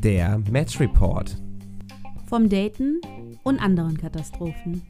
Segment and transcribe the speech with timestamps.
[0.00, 1.36] Der Match Report.
[2.28, 3.00] Vom Daten
[3.42, 4.82] und anderen Katastrophen.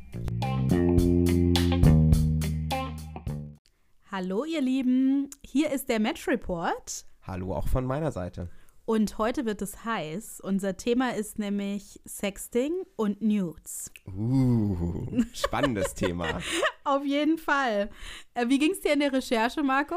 [4.11, 7.07] Hallo ihr Lieben, hier ist der Match Report.
[7.23, 8.51] Hallo auch von meiner Seite.
[8.85, 10.41] Und heute wird es heiß.
[10.41, 13.91] Unser Thema ist nämlich Sexting und Nudes.
[14.07, 16.43] Uh, spannendes Thema.
[16.85, 17.89] Auf jeden Fall.
[18.35, 19.97] Äh, wie ging es dir in der Recherche, Marco?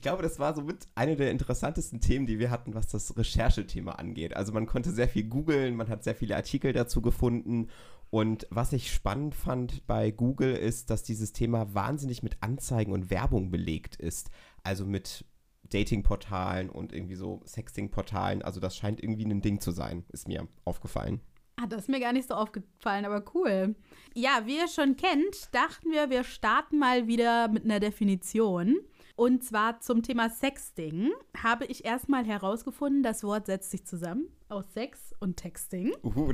[0.00, 3.92] Ich glaube, das war somit eine der interessantesten Themen, die wir hatten, was das Recherchethema
[3.92, 4.34] angeht.
[4.34, 7.68] Also man konnte sehr viel googeln, man hat sehr viele Artikel dazu gefunden.
[8.08, 13.10] Und was ich spannend fand bei Google ist, dass dieses Thema wahnsinnig mit Anzeigen und
[13.10, 14.30] Werbung belegt ist.
[14.62, 15.26] Also mit
[15.64, 18.40] Dating-Portalen und irgendwie so Sexting-Portalen.
[18.40, 21.20] Also das scheint irgendwie ein Ding zu sein, ist mir aufgefallen.
[21.56, 23.74] Ah, das ist mir gar nicht so aufgefallen, aber cool.
[24.14, 28.78] Ja, wie ihr schon kennt, dachten wir, wir starten mal wieder mit einer Definition.
[29.20, 34.64] Und zwar zum Thema Sexting habe ich erstmal herausgefunden, das Wort setzt sich zusammen aus
[34.72, 35.92] Sex und Texting.
[36.02, 36.32] Uh,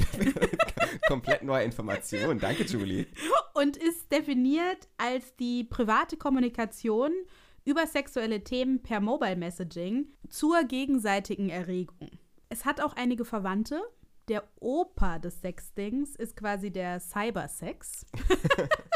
[1.09, 2.39] komplett neue Information.
[2.39, 3.09] Danke, Julie.
[3.55, 7.11] Und ist definiert als die private Kommunikation
[7.65, 12.11] über sexuelle Themen per Mobile Messaging zur gegenseitigen Erregung.
[12.51, 13.83] Es hat auch einige Verwandte.
[14.29, 18.07] Der Opa des Sextings ist quasi der Cybersex.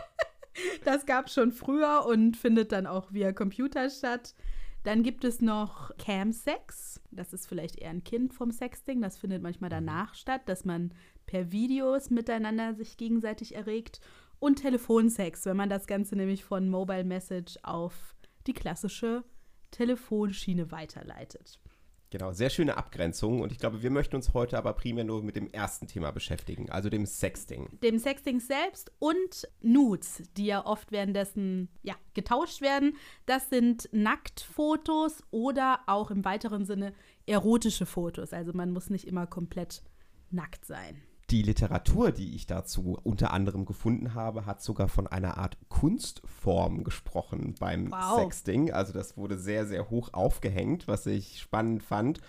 [0.85, 4.35] das gab es schon früher und findet dann auch via Computer statt.
[4.83, 7.01] Dann gibt es noch Camsex.
[7.11, 9.03] Das ist vielleicht eher ein Kind vom Sexting.
[9.03, 10.95] Das findet manchmal danach statt, dass man
[11.27, 14.01] per Videos miteinander sich gegenseitig erregt.
[14.39, 18.15] Und Telefonsex, wenn man das Ganze nämlich von Mobile Message auf
[18.47, 19.23] die klassische
[19.71, 21.61] Telefonschiene weiterleitet.
[22.11, 23.41] Genau, sehr schöne Abgrenzung.
[23.41, 26.69] Und ich glaube, wir möchten uns heute aber primär nur mit dem ersten Thema beschäftigen,
[26.69, 27.69] also dem Sexting.
[27.83, 32.97] Dem Sexting selbst und Nudes, die ja oft währenddessen ja, getauscht werden.
[33.27, 36.95] Das sind Nacktfotos oder auch im weiteren Sinne
[37.27, 38.33] erotische Fotos.
[38.33, 39.85] Also man muss nicht immer komplett
[40.31, 41.01] nackt sein.
[41.31, 46.83] Die Literatur, die ich dazu unter anderem gefunden habe, hat sogar von einer Art Kunstform
[46.83, 48.19] gesprochen beim wow.
[48.19, 48.73] Sexting.
[48.73, 52.21] Also das wurde sehr, sehr hoch aufgehängt, was ich spannend fand.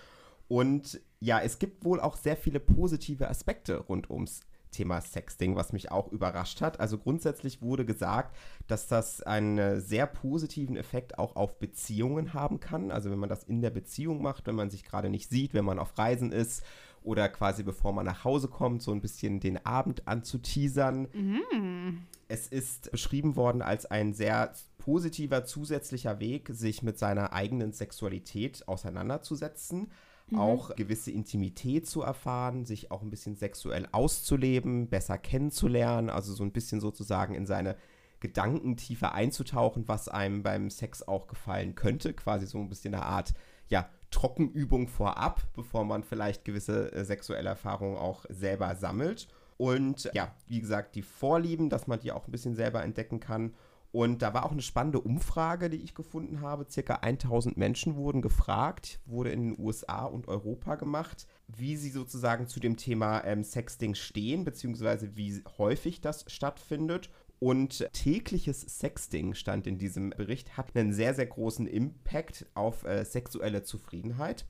[0.48, 5.74] Und ja, es gibt wohl auch sehr viele positive Aspekte rund ums Thema Sexting, was
[5.74, 6.80] mich auch überrascht hat.
[6.80, 12.92] Also grundsätzlich wurde gesagt, dass das einen sehr positiven Effekt auch auf Beziehungen haben kann.
[12.92, 15.66] Also wenn man das in der Beziehung macht, wenn man sich gerade nicht sieht, wenn
[15.66, 16.64] man auf Reisen ist
[17.04, 21.08] oder quasi bevor man nach Hause kommt, so ein bisschen den Abend anzuteasern.
[21.14, 22.06] Mhm.
[22.28, 28.68] Es ist beschrieben worden als ein sehr positiver zusätzlicher Weg, sich mit seiner eigenen Sexualität
[28.68, 29.92] auseinanderzusetzen.
[30.30, 30.40] Mhm.
[30.40, 36.44] Auch gewisse Intimität zu erfahren, sich auch ein bisschen sexuell auszuleben, besser kennenzulernen, also so
[36.44, 37.76] ein bisschen sozusagen in seine
[38.20, 42.14] Gedanken tiefer einzutauchen, was einem beim Sex auch gefallen könnte.
[42.14, 43.34] Quasi so ein bisschen eine Art,
[43.68, 49.28] ja, Trockenübung vorab, bevor man vielleicht gewisse äh, sexuelle Erfahrungen auch selber sammelt.
[49.58, 53.54] Und ja, wie gesagt, die Vorlieben, dass man die auch ein bisschen selber entdecken kann.
[53.92, 56.66] Und da war auch eine spannende Umfrage, die ich gefunden habe.
[56.70, 62.48] Circa 1000 Menschen wurden gefragt, wurde in den USA und Europa gemacht, wie sie sozusagen
[62.48, 67.10] zu dem Thema ähm, Sexting stehen, beziehungsweise wie häufig das stattfindet.
[67.44, 73.04] Und tägliches Sexting stand in diesem Bericht, hat einen sehr, sehr großen Impact auf äh,
[73.04, 74.46] sexuelle Zufriedenheit.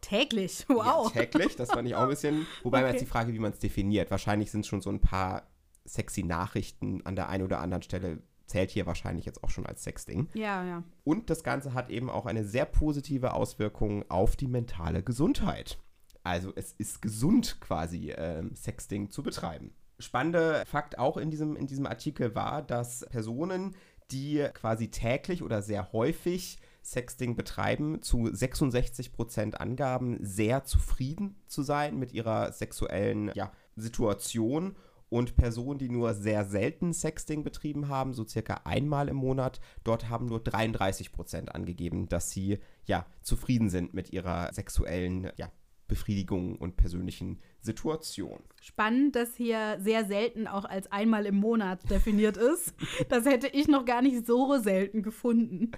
[0.00, 1.12] Täglich, wow.
[1.12, 2.46] Ja, täglich, das fand ich auch ein bisschen.
[2.62, 2.92] Wobei okay.
[2.92, 4.12] jetzt die Frage, wie man es definiert.
[4.12, 5.50] Wahrscheinlich sind schon so ein paar
[5.84, 9.82] sexy Nachrichten an der einen oder anderen Stelle zählt hier wahrscheinlich jetzt auch schon als
[9.82, 10.28] Sexting.
[10.34, 10.84] Ja, ja.
[11.02, 15.78] Und das Ganze hat eben auch eine sehr positive Auswirkung auf die mentale Gesundheit.
[16.22, 19.72] Also es ist gesund quasi äh, Sexting zu betreiben.
[19.98, 23.74] Spannender Fakt auch in diesem, in diesem Artikel war, dass Personen,
[24.10, 31.62] die quasi täglich oder sehr häufig Sexting betreiben, zu 66 Prozent angaben, sehr zufrieden zu
[31.62, 34.76] sein mit ihrer sexuellen ja, Situation.
[35.08, 40.08] Und Personen, die nur sehr selten Sexting betrieben haben, so circa einmal im Monat, dort
[40.08, 45.48] haben nur 33 Prozent angegeben, dass sie ja zufrieden sind mit ihrer sexuellen ja,
[45.88, 48.42] Befriedigung und persönlichen Situation.
[48.60, 52.74] Spannend, dass hier sehr selten auch als einmal im Monat definiert ist.
[53.08, 55.70] Das hätte ich noch gar nicht so selten gefunden.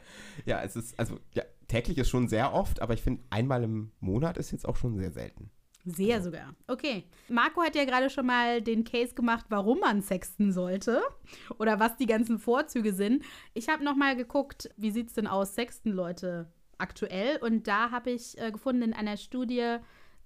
[0.47, 3.91] Ja, es ist, also ja, täglich ist schon sehr oft, aber ich finde, einmal im
[4.01, 5.51] Monat ist jetzt auch schon sehr selten.
[5.85, 6.31] Sehr also.
[6.31, 6.55] sogar.
[6.67, 7.05] Okay.
[7.29, 11.03] Marco hat ja gerade schon mal den Case gemacht, warum man sexten sollte
[11.59, 13.25] oder was die ganzen Vorzüge sind.
[13.55, 17.39] Ich habe noch mal geguckt, wie sieht es denn aus, sexten Leute aktuell?
[17.39, 19.77] Und da habe ich äh, gefunden in einer Studie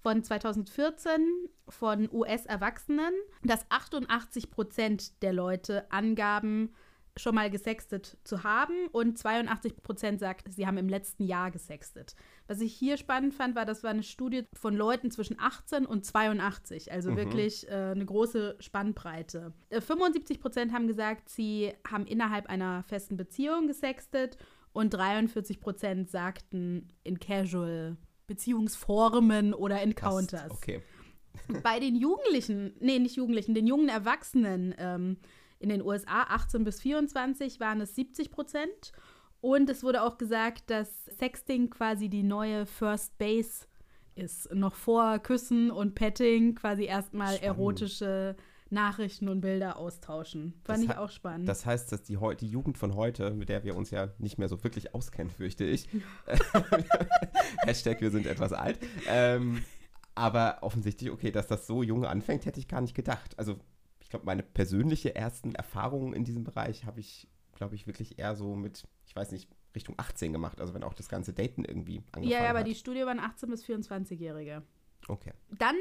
[0.02, 1.26] von 2014
[1.68, 3.12] von US-Erwachsenen,
[3.44, 6.74] dass 88 Prozent der Leute angaben,
[7.16, 12.14] schon mal gesextet zu haben und 82 Prozent sagt, sie haben im letzten Jahr gesextet.
[12.46, 16.06] Was ich hier spannend fand, war, das war eine Studie von Leuten zwischen 18 und
[16.06, 17.16] 82, also mhm.
[17.16, 19.52] wirklich äh, eine große Spannbreite.
[19.68, 24.38] Äh, 75 Prozent haben gesagt, sie haben innerhalb einer festen Beziehung gesextet
[24.72, 27.98] und 43 Prozent sagten in Casual
[28.32, 30.48] Beziehungsformen oder Encounters.
[30.48, 30.62] Passt.
[30.62, 30.82] Okay.
[31.62, 35.18] Bei den Jugendlichen, nee, nicht Jugendlichen, den jungen Erwachsenen ähm,
[35.58, 38.92] in den USA 18 bis 24 waren es 70 Prozent.
[39.42, 43.66] Und es wurde auch gesagt, dass Sexting quasi die neue First Base
[44.14, 44.52] ist.
[44.54, 48.36] Noch vor Küssen und Petting quasi erstmal erotische
[48.72, 50.54] Nachrichten und Bilder austauschen.
[50.64, 51.48] Fand das ich auch spannend.
[51.48, 54.48] Das heißt, dass die, die Jugend von heute, mit der wir uns ja nicht mehr
[54.48, 55.88] so wirklich auskennen, fürchte ich.
[57.66, 58.78] Hashtag, wir sind etwas alt.
[59.06, 59.62] Ähm,
[60.14, 63.38] aber offensichtlich, okay, dass das so jung anfängt, hätte ich gar nicht gedacht.
[63.38, 63.58] Also,
[64.00, 68.34] ich glaube, meine persönliche ersten Erfahrungen in diesem Bereich habe ich, glaube ich, wirklich eher
[68.34, 70.60] so mit, ich weiß nicht, Richtung 18 gemacht.
[70.60, 72.66] Also, wenn auch das ganze Daten irgendwie angefangen Ja, ja aber hat.
[72.66, 74.62] die Studie waren 18- bis 24-Jährige.
[75.08, 75.32] Okay.
[75.58, 75.76] Dann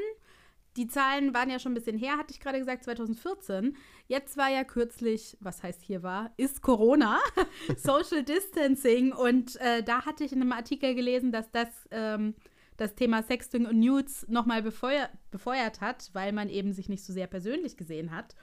[0.76, 3.76] die Zahlen waren ja schon ein bisschen her, hatte ich gerade gesagt, 2014.
[4.08, 7.18] Jetzt war ja kürzlich, was heißt hier war, ist Corona,
[7.76, 9.12] Social Distancing.
[9.12, 12.34] Und äh, da hatte ich in einem Artikel gelesen, dass das ähm,
[12.76, 17.12] das Thema Sexting und Nudes nochmal befeuert, befeuert hat, weil man eben sich nicht so
[17.12, 18.34] sehr persönlich gesehen hat.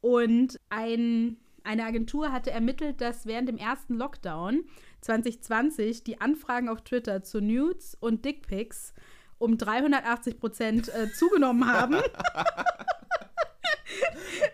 [0.00, 4.64] Und ein, eine Agentur hatte ermittelt, dass während dem ersten Lockdown
[5.02, 8.94] 2020 die Anfragen auf Twitter zu Nudes und Dickpics
[9.42, 11.96] um 380 Prozent äh, zugenommen haben.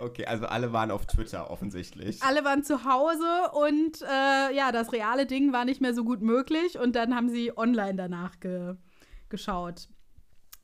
[0.00, 2.23] Okay, also alle waren auf Twitter offensichtlich.
[2.23, 6.20] Alle waren zu Hause und äh, ja, das reale Ding war nicht mehr so gut
[6.20, 8.75] möglich und dann haben sie online danach ge
[9.29, 9.88] geschaut.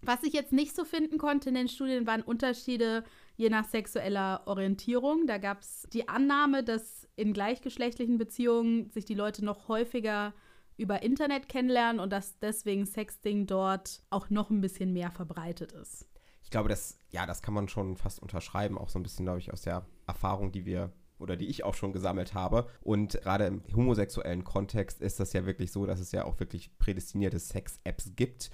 [0.03, 3.05] Was ich jetzt nicht so finden konnte in den Studien, waren Unterschiede
[3.37, 5.27] je nach sexueller Orientierung.
[5.27, 10.33] Da gab es die Annahme, dass in gleichgeschlechtlichen Beziehungen sich die Leute noch häufiger
[10.77, 16.09] über Internet kennenlernen und dass deswegen Sexting dort auch noch ein bisschen mehr verbreitet ist.
[16.43, 19.39] Ich glaube, das, ja, das kann man schon fast unterschreiben, auch so ein bisschen, glaube
[19.39, 22.67] ich, aus der Erfahrung, die wir oder die ich auch schon gesammelt habe.
[22.83, 26.77] Und gerade im homosexuellen Kontext ist das ja wirklich so, dass es ja auch wirklich
[26.79, 28.51] prädestinierte Sex-Apps gibt.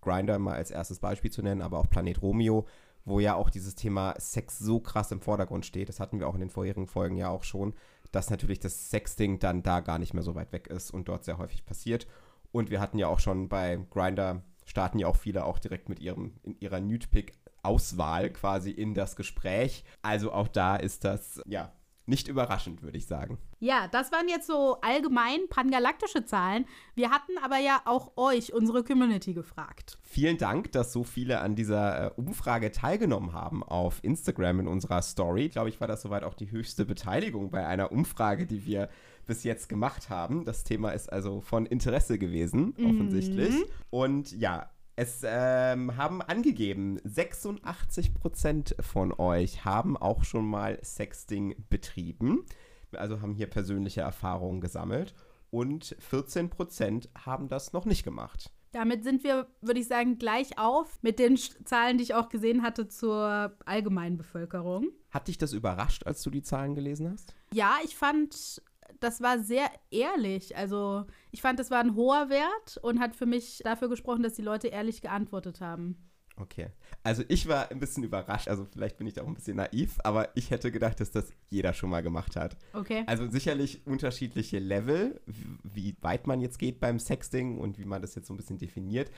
[0.00, 2.66] Grinder mal als erstes Beispiel zu nennen, aber auch Planet Romeo,
[3.04, 5.88] wo ja auch dieses Thema Sex so krass im Vordergrund steht.
[5.88, 7.74] Das hatten wir auch in den vorherigen Folgen ja auch schon,
[8.14, 11.24] dass natürlich das Sexting dann da gar nicht mehr so weit weg ist und dort
[11.24, 12.06] sehr häufig passiert.
[12.52, 16.00] Und wir hatten ja auch schon bei Grinder starten ja auch viele auch direkt mit
[16.00, 19.84] ihrem in ihrer Nude-Pick Auswahl quasi in das Gespräch.
[20.02, 21.72] Also auch da ist das ja
[22.06, 23.38] nicht überraschend, würde ich sagen.
[23.60, 26.66] Ja, das waren jetzt so allgemein pangalaktische Zahlen.
[26.94, 29.98] Wir hatten aber ja auch euch, unsere Community, gefragt.
[30.02, 35.02] Vielen Dank, dass so viele an dieser äh, Umfrage teilgenommen haben auf Instagram in unserer
[35.02, 35.46] Story.
[35.46, 38.90] Ich glaube, ich war das soweit auch die höchste Beteiligung bei einer Umfrage, die wir
[39.26, 40.44] bis jetzt gemacht haben.
[40.44, 42.86] Das Thema ist also von Interesse gewesen, mhm.
[42.86, 43.50] offensichtlich.
[43.50, 43.64] Mhm.
[43.90, 52.44] Und ja, es ähm, haben angegeben, 86% von euch haben auch schon mal Sexting betrieben.
[52.92, 55.14] Also haben hier persönliche Erfahrungen gesammelt.
[55.50, 58.50] Und 14% haben das noch nicht gemacht.
[58.72, 62.62] Damit sind wir, würde ich sagen, gleich auf mit den Zahlen, die ich auch gesehen
[62.62, 64.88] hatte zur allgemeinen Bevölkerung.
[65.10, 67.34] Hat dich das überrascht, als du die Zahlen gelesen hast?
[67.52, 68.62] Ja, ich fand
[69.04, 70.56] das war sehr ehrlich.
[70.56, 74.34] Also ich fand, das war ein hoher Wert und hat für mich dafür gesprochen, dass
[74.34, 75.96] die Leute ehrlich geantwortet haben.
[76.36, 76.68] Okay.
[77.04, 79.98] Also ich war ein bisschen überrascht, also vielleicht bin ich da auch ein bisschen naiv,
[80.02, 82.56] aber ich hätte gedacht, dass das jeder schon mal gemacht hat.
[82.72, 83.04] Okay.
[83.06, 88.16] Also sicherlich unterschiedliche Level, wie weit man jetzt geht beim Sexting und wie man das
[88.16, 89.12] jetzt so ein bisschen definiert.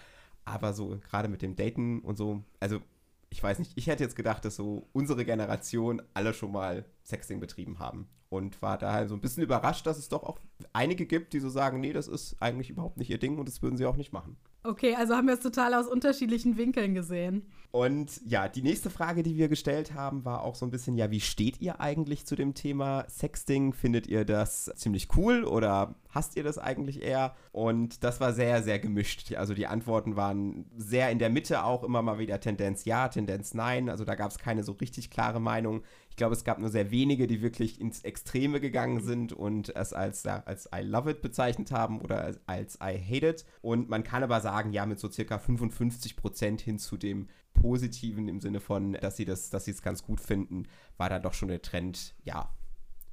[0.44, 2.80] Aber so gerade mit dem Daten und so, also
[3.30, 7.40] ich weiß nicht, ich hätte jetzt gedacht, dass so unsere Generation alle schon mal Sexting
[7.40, 8.08] betrieben haben.
[8.28, 10.40] Und war daher so ein bisschen überrascht, dass es doch auch
[10.72, 13.62] einige gibt, die so sagen, nee, das ist eigentlich überhaupt nicht ihr Ding und das
[13.62, 14.36] würden sie auch nicht machen.
[14.64, 17.46] Okay, also haben wir es total aus unterschiedlichen Winkeln gesehen.
[17.70, 21.10] Und ja, die nächste Frage, die wir gestellt haben, war auch so ein bisschen, ja,
[21.12, 23.72] wie steht ihr eigentlich zu dem Thema Sexting?
[23.72, 27.36] Findet ihr das ziemlich cool oder hasst ihr das eigentlich eher?
[27.52, 29.32] Und das war sehr, sehr gemischt.
[29.34, 33.54] Also die Antworten waren sehr in der Mitte auch immer mal wieder Tendenz ja, Tendenz
[33.54, 33.88] nein.
[33.88, 35.82] Also da gab es keine so richtig klare Meinung.
[36.10, 39.92] Ich glaube, es gab nur sehr wenige, die wirklich ins Extreme gegangen sind und es
[39.92, 43.44] als, ja, als I love it bezeichnet haben oder als, I hate it.
[43.60, 48.28] Und man kann aber sagen, ja, mit so circa 55 Prozent hin zu dem Positiven
[48.28, 50.64] im Sinne von, dass sie das, dass sie es ganz gut finden,
[50.96, 52.50] war da doch schon der Trend, ja,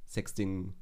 [0.06, 0.74] Sexting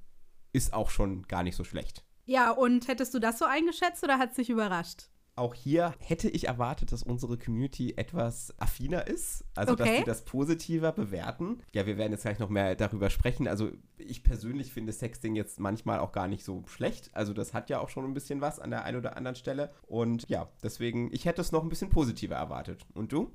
[0.52, 2.04] ist auch schon gar nicht so schlecht.
[2.24, 5.08] Ja, und hättest du das so eingeschätzt oder hat es dich überrascht?
[5.34, 9.44] auch hier hätte ich erwartet, dass unsere Community etwas affiner ist.
[9.54, 9.84] Also, okay.
[9.84, 11.62] dass sie das positiver bewerten.
[11.72, 13.48] Ja, wir werden jetzt gleich noch mehr darüber sprechen.
[13.48, 17.10] Also, ich persönlich finde Sexting jetzt manchmal auch gar nicht so schlecht.
[17.14, 19.72] Also, das hat ja auch schon ein bisschen was an der einen oder anderen Stelle.
[19.86, 22.84] Und ja, deswegen, ich hätte es noch ein bisschen positiver erwartet.
[22.92, 23.32] Und du?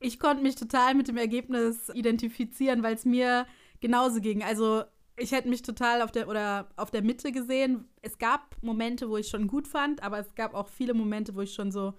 [0.00, 3.46] Ich konnte mich total mit dem Ergebnis identifizieren, weil es mir
[3.80, 4.42] genauso ging.
[4.42, 4.84] Also,
[5.18, 7.88] ich hätte mich total auf der oder auf der Mitte gesehen.
[8.02, 11.40] Es gab Momente, wo ich schon gut fand, aber es gab auch viele Momente, wo
[11.40, 11.94] ich schon so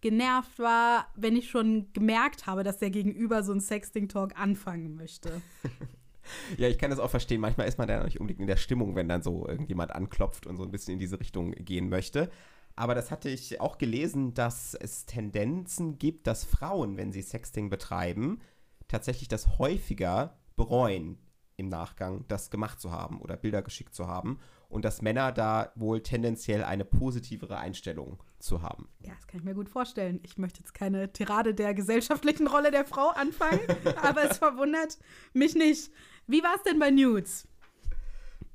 [0.00, 5.42] genervt war, wenn ich schon gemerkt habe, dass der Gegenüber so einen Sexting-Talk anfangen möchte.
[6.56, 7.40] ja, ich kann das auch verstehen.
[7.40, 10.56] Manchmal ist man da nicht unbedingt in der Stimmung, wenn dann so irgendjemand anklopft und
[10.56, 12.30] so ein bisschen in diese Richtung gehen möchte.
[12.76, 17.68] Aber das hatte ich auch gelesen, dass es Tendenzen gibt, dass Frauen, wenn sie Sexting
[17.68, 18.40] betreiben,
[18.88, 21.18] tatsächlich das häufiger bereuen,
[21.60, 25.72] im Nachgang das gemacht zu haben oder Bilder geschickt zu haben und dass Männer da
[25.74, 28.88] wohl tendenziell eine positivere Einstellung zu haben.
[29.00, 30.20] Ja, das kann ich mir gut vorstellen.
[30.22, 33.60] Ich möchte jetzt keine Tirade der gesellschaftlichen Rolle der Frau anfangen,
[34.02, 34.98] aber es verwundert
[35.32, 35.92] mich nicht.
[36.26, 37.46] Wie war es denn bei Nudes?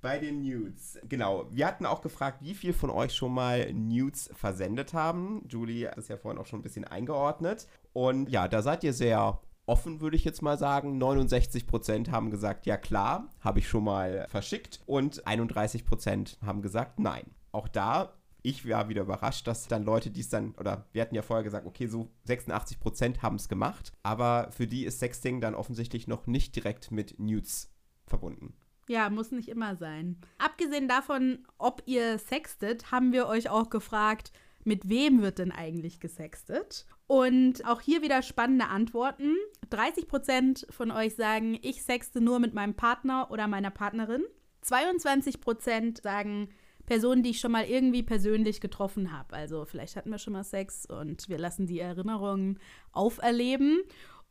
[0.02, 1.00] Bei den Nudes.
[1.10, 1.48] Genau.
[1.52, 5.44] Wir hatten auch gefragt, wie viel von euch schon mal Nudes versendet haben.
[5.50, 7.68] Julie hat es ja vorhin auch schon ein bisschen eingeordnet.
[7.92, 10.98] Und ja, da seid ihr sehr offen, würde ich jetzt mal sagen.
[10.98, 14.82] 69 Prozent haben gesagt, ja klar, habe ich schon mal verschickt.
[14.86, 17.26] Und 31 Prozent haben gesagt, nein.
[17.52, 18.14] Auch da
[18.46, 21.44] ich war wieder überrascht, dass dann Leute, die es dann, oder wir hatten ja vorher
[21.44, 26.08] gesagt, okay, so 86 Prozent haben es gemacht, aber für die ist Sexting dann offensichtlich
[26.08, 27.74] noch nicht direkt mit Nudes
[28.06, 28.54] verbunden.
[28.88, 30.18] Ja, muss nicht immer sein.
[30.38, 34.32] Abgesehen davon, ob ihr sextet, haben wir euch auch gefragt,
[34.64, 36.86] mit wem wird denn eigentlich gesextet?
[37.08, 39.36] Und auch hier wieder spannende Antworten.
[39.70, 44.24] 30 Prozent von euch sagen, ich sexte nur mit meinem Partner oder meiner Partnerin.
[44.62, 46.50] 22 Prozent sagen,
[46.86, 49.36] Personen, die ich schon mal irgendwie persönlich getroffen habe.
[49.36, 52.60] Also vielleicht hatten wir schon mal Sex und wir lassen die Erinnerungen
[52.92, 53.82] auferleben.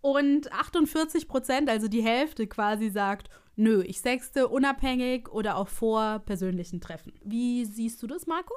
[0.01, 6.21] Und 48 Prozent, also die Hälfte quasi, sagt, nö, ich sexte unabhängig oder auch vor
[6.21, 7.15] persönlichen Treffen.
[7.25, 8.55] Wie siehst du das, Marco?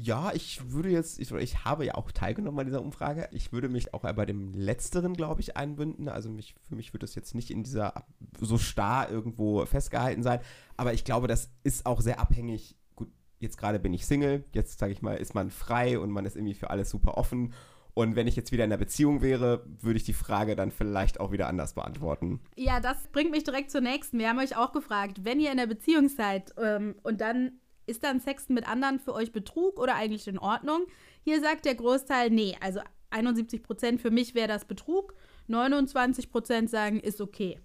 [0.00, 3.28] Ja, ich würde jetzt, ich, ich, habe ja auch teilgenommen an dieser Umfrage.
[3.32, 6.08] Ich würde mich auch bei dem Letzteren, glaube ich, einbinden.
[6.08, 8.06] Also mich, für mich wird das jetzt nicht in dieser
[8.40, 10.38] so starr irgendwo festgehalten sein.
[10.76, 12.76] Aber ich glaube, das ist auch sehr abhängig.
[12.94, 13.08] Gut,
[13.40, 14.44] jetzt gerade bin ich Single.
[14.52, 17.52] Jetzt, sage ich mal, ist man frei und man ist irgendwie für alles super offen.
[17.92, 21.18] Und wenn ich jetzt wieder in einer Beziehung wäre, würde ich die Frage dann vielleicht
[21.18, 22.38] auch wieder anders beantworten.
[22.54, 24.20] Ja, das bringt mich direkt zur nächsten.
[24.20, 28.04] Wir haben euch auch gefragt, wenn ihr in der Beziehung seid ähm, und dann ist
[28.04, 30.86] dann Sexten mit anderen für euch Betrug oder eigentlich in Ordnung?
[31.22, 32.80] Hier sagt der Großteil, nee, also
[33.10, 35.14] 71 Prozent für mich wäre das Betrug,
[35.48, 37.60] 29 Prozent sagen, ist okay.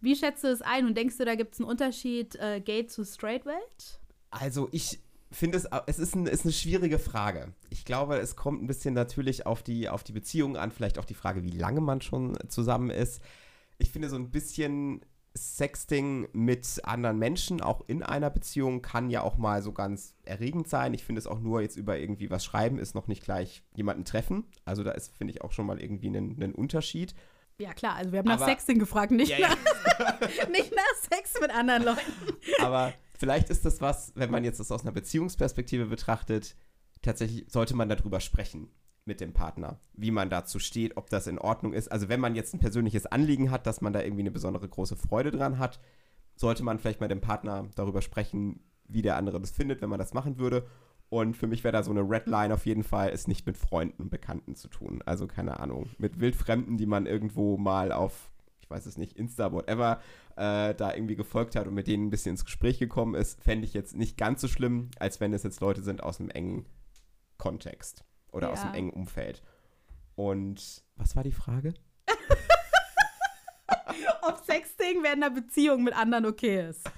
[0.00, 2.86] Wie schätzt du es ein und denkst du, da gibt es einen Unterschied äh, Gay
[2.86, 4.00] zu Straight Welt?
[4.30, 4.98] Also ich
[5.30, 7.52] finde es, es ist, ein, ist eine schwierige Frage.
[7.70, 11.04] Ich glaube, es kommt ein bisschen natürlich auf die, auf die Beziehung an, vielleicht auch
[11.04, 13.22] die Frage, wie lange man schon zusammen ist.
[13.78, 15.04] Ich finde so ein bisschen
[15.36, 20.68] Sexting mit anderen Menschen, auch in einer Beziehung, kann ja auch mal so ganz erregend
[20.68, 20.92] sein.
[20.94, 24.04] Ich finde es auch nur jetzt über irgendwie was schreiben, ist noch nicht gleich jemanden
[24.04, 24.44] treffen.
[24.64, 27.14] Also da ist, finde ich, auch schon mal irgendwie einen, Unterschied.
[27.58, 30.48] Ja, klar, also wir haben nach Aber, Sexting gefragt, nicht, ja, nach, ja.
[30.50, 32.12] nicht nach Sex mit anderen Leuten.
[32.60, 36.56] Aber vielleicht ist das was, wenn man jetzt das aus einer Beziehungsperspektive betrachtet,
[37.00, 38.68] tatsächlich sollte man darüber sprechen
[39.04, 41.90] mit dem Partner, wie man dazu steht, ob das in Ordnung ist.
[41.90, 44.96] Also wenn man jetzt ein persönliches Anliegen hat, dass man da irgendwie eine besondere große
[44.96, 45.80] Freude dran hat,
[46.36, 49.98] sollte man vielleicht mit dem Partner darüber sprechen, wie der andere das findet, wenn man
[49.98, 50.66] das machen würde.
[51.08, 54.02] Und für mich wäre da so eine Redline auf jeden Fall, es nicht mit Freunden
[54.02, 55.02] und Bekannten zu tun.
[55.04, 58.30] Also keine Ahnung, mit Wildfremden, die man irgendwo mal auf,
[58.60, 60.00] ich weiß es nicht, Insta, whatever,
[60.36, 63.66] äh, da irgendwie gefolgt hat und mit denen ein bisschen ins Gespräch gekommen ist, fände
[63.66, 66.64] ich jetzt nicht ganz so schlimm, als wenn es jetzt Leute sind aus einem engen
[67.36, 68.52] Kontext oder ja.
[68.52, 69.42] aus einem engen Umfeld.
[70.16, 71.74] Und was war die Frage?
[74.22, 76.90] Ob Sexting während einer Beziehung mit anderen okay ist.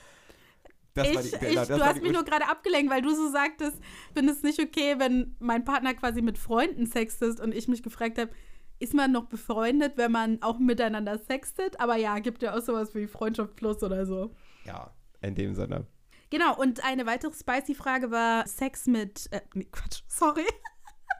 [0.96, 3.76] Ich, die, genau, ich, du hast mich nur gerade abgelenkt, weil du so sagtest,
[4.12, 8.16] finde es nicht okay, wenn mein Partner quasi mit Freunden sextet und ich mich gefragt
[8.16, 8.30] habe,
[8.78, 11.80] ist man noch befreundet, wenn man auch miteinander sextet?
[11.80, 14.34] Aber ja, gibt ja auch sowas wie Freundschaft Plus oder so.
[14.64, 15.86] Ja, in dem Sinne.
[16.30, 20.46] Genau, und eine weitere spicy Frage war Sex mit, äh, nee, Quatsch, sorry.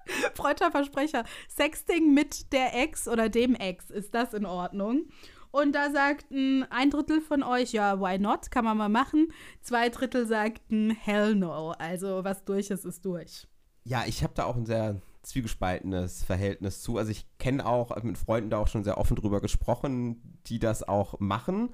[0.35, 1.25] Freuter Versprecher.
[1.49, 5.09] Sexting mit der Ex oder dem Ex, ist das in Ordnung?
[5.51, 8.51] Und da sagten ein Drittel von euch, ja, why not?
[8.51, 9.29] Kann man mal machen.
[9.63, 11.71] Zwei Drittel sagten, hell no.
[11.79, 13.47] Also was durch ist, ist durch.
[13.85, 16.99] Ja, ich habe da auch ein sehr zwiegespaltenes Verhältnis zu.
[16.99, 20.87] Also ich kenne auch mit Freunden da auch schon sehr offen drüber gesprochen, die das
[20.87, 21.71] auch machen.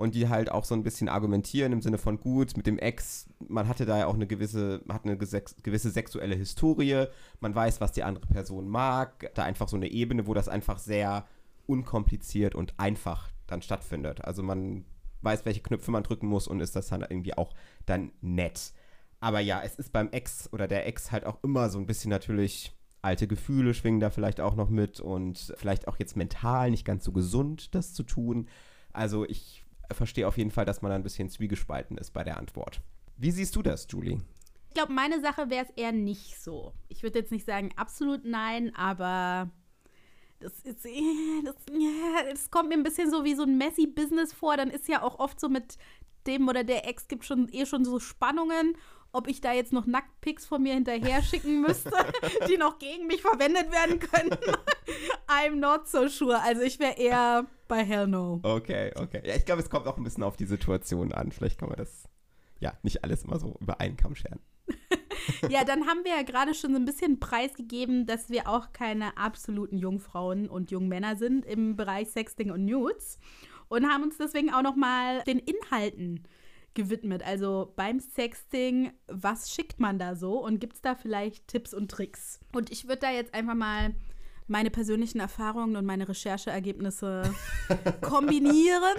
[0.00, 3.28] Und die halt auch so ein bisschen argumentieren im Sinne von gut, mit dem Ex,
[3.46, 7.04] man hatte da ja auch eine gewisse, hat eine gewisse sexuelle Historie,
[7.40, 10.78] man weiß, was die andere Person mag, da einfach so eine Ebene, wo das einfach
[10.78, 11.26] sehr
[11.66, 14.24] unkompliziert und einfach dann stattfindet.
[14.24, 14.86] Also man
[15.20, 17.52] weiß, welche Knöpfe man drücken muss und ist das dann irgendwie auch
[17.84, 18.72] dann nett.
[19.20, 22.08] Aber ja, es ist beim Ex oder der Ex halt auch immer so ein bisschen
[22.08, 26.86] natürlich alte Gefühle schwingen da vielleicht auch noch mit und vielleicht auch jetzt mental nicht
[26.86, 28.48] ganz so gesund, das zu tun.
[28.94, 29.59] Also ich
[29.94, 32.80] verstehe auf jeden Fall, dass man ein bisschen zwiegespalten ist bei der Antwort.
[33.16, 34.20] Wie siehst du das, Julie?
[34.68, 36.72] Ich glaube, meine Sache wäre es eher nicht so.
[36.88, 39.50] Ich würde jetzt nicht sagen absolut nein, aber
[40.38, 40.86] das, ist,
[41.44, 41.56] das,
[42.30, 44.56] das kommt mir ein bisschen so wie so ein Messi-Business vor.
[44.56, 45.76] Dann ist ja auch oft so mit
[46.26, 48.76] dem oder der Ex gibt schon eh schon so Spannungen,
[49.12, 51.90] ob ich da jetzt noch Nacktpics von mir hinterher schicken müsste,
[52.48, 54.38] die noch gegen mich verwendet werden könnten.
[55.28, 56.40] I'm not so sure.
[56.42, 58.40] Also ich wäre eher bei Hell No.
[58.42, 59.22] Okay, okay.
[59.24, 61.32] Ja, ich glaube, es kommt auch ein bisschen auf die Situation an.
[61.32, 62.08] Vielleicht kann man das
[62.58, 64.40] ja nicht alles immer so über einen Kamm scheren.
[65.48, 69.16] ja, dann haben wir ja gerade schon so ein bisschen preisgegeben, dass wir auch keine
[69.16, 73.18] absoluten Jungfrauen und Jungmänner sind im Bereich Sexting und Nudes
[73.68, 76.24] und haben uns deswegen auch noch mal den Inhalten
[76.74, 77.22] gewidmet.
[77.22, 81.90] Also beim Sexting, was schickt man da so und gibt es da vielleicht Tipps und
[81.90, 82.40] Tricks?
[82.52, 83.94] Und ich würde da jetzt einfach mal
[84.50, 87.22] meine persönlichen Erfahrungen und meine Rechercheergebnisse
[88.00, 88.98] kombinieren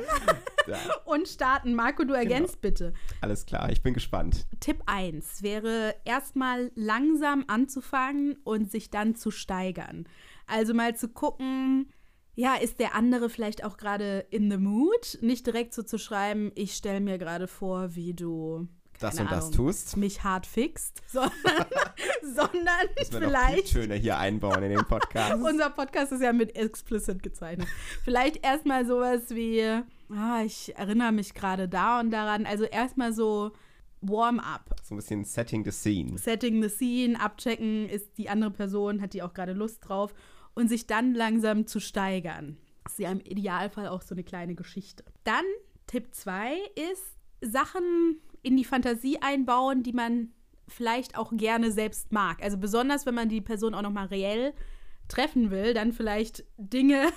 [0.65, 0.77] ja.
[1.05, 1.75] und starten.
[1.75, 2.71] Marco, du ergänzt genau.
[2.71, 2.93] bitte.
[3.19, 4.47] Alles klar, ich bin gespannt.
[4.61, 10.07] Tipp 1 wäre erstmal langsam anzufangen und sich dann zu steigern.
[10.47, 11.91] Also mal zu gucken,
[12.35, 15.17] ja, ist der andere vielleicht auch gerade in the mood?
[15.21, 18.67] Nicht direkt so zu schreiben, ich stelle mir gerade vor, wie du
[18.99, 19.97] das und Ahnung, das tust.
[19.97, 21.31] Mich hart fixt, sondern,
[22.21, 23.73] sondern vielleicht.
[23.73, 25.43] Töne hier einbauen in den Podcast.
[25.49, 27.67] Unser Podcast ist ja mit explicit gezeichnet.
[28.03, 29.63] vielleicht erstmal sowas wie,
[30.09, 32.45] ah, ich erinnere mich gerade da und daran.
[32.45, 33.51] Also erstmal so
[34.01, 34.75] Warm-up.
[34.83, 36.17] So ein bisschen Setting the Scene.
[36.17, 40.13] Setting the Scene, abchecken, ist die andere Person, hat die auch gerade Lust drauf
[40.55, 42.57] und sich dann langsam zu steigern.
[42.83, 45.03] Das ist ja im Idealfall auch so eine kleine Geschichte.
[45.23, 45.45] Dann
[45.87, 46.55] Tipp 2
[46.91, 47.03] ist,
[47.41, 50.29] Sachen in die Fantasie einbauen, die man
[50.67, 52.41] vielleicht auch gerne selbst mag.
[52.41, 54.53] Also besonders, wenn man die Person auch noch mal reell
[55.07, 57.09] treffen will, dann vielleicht Dinge,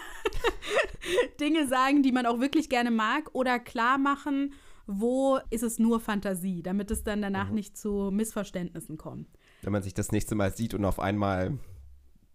[1.41, 4.55] Dinge sagen, die man auch wirklich gerne mag oder klar machen,
[4.87, 7.55] wo ist es nur Fantasie, damit es dann danach mhm.
[7.55, 9.29] nicht zu Missverständnissen kommt.
[9.63, 11.59] Wenn man sich das nächste Mal sieht und auf einmal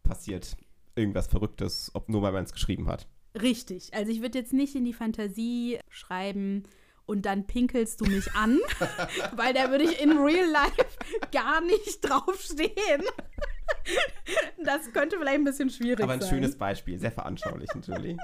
[0.04, 0.56] passiert
[1.00, 3.08] irgendwas Verrücktes, ob nur weil man es geschrieben hat.
[3.40, 3.94] Richtig.
[3.94, 6.64] Also ich würde jetzt nicht in die Fantasie schreiben,
[7.10, 8.60] und dann pinkelst du mich an,
[9.36, 10.86] weil da würde ich in real life
[11.32, 13.04] gar nicht draufstehen.
[14.64, 16.04] Das könnte vielleicht ein bisschen schwierig sein.
[16.04, 16.30] Aber ein sein.
[16.30, 18.18] schönes Beispiel, sehr veranschaulich natürlich.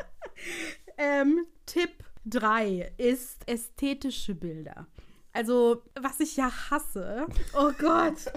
[1.00, 1.90] ähm, Tipp
[2.26, 4.88] 3 ist ästhetische Bilder.
[5.34, 7.26] Also, was ich ja hasse.
[7.58, 8.32] Oh Gott.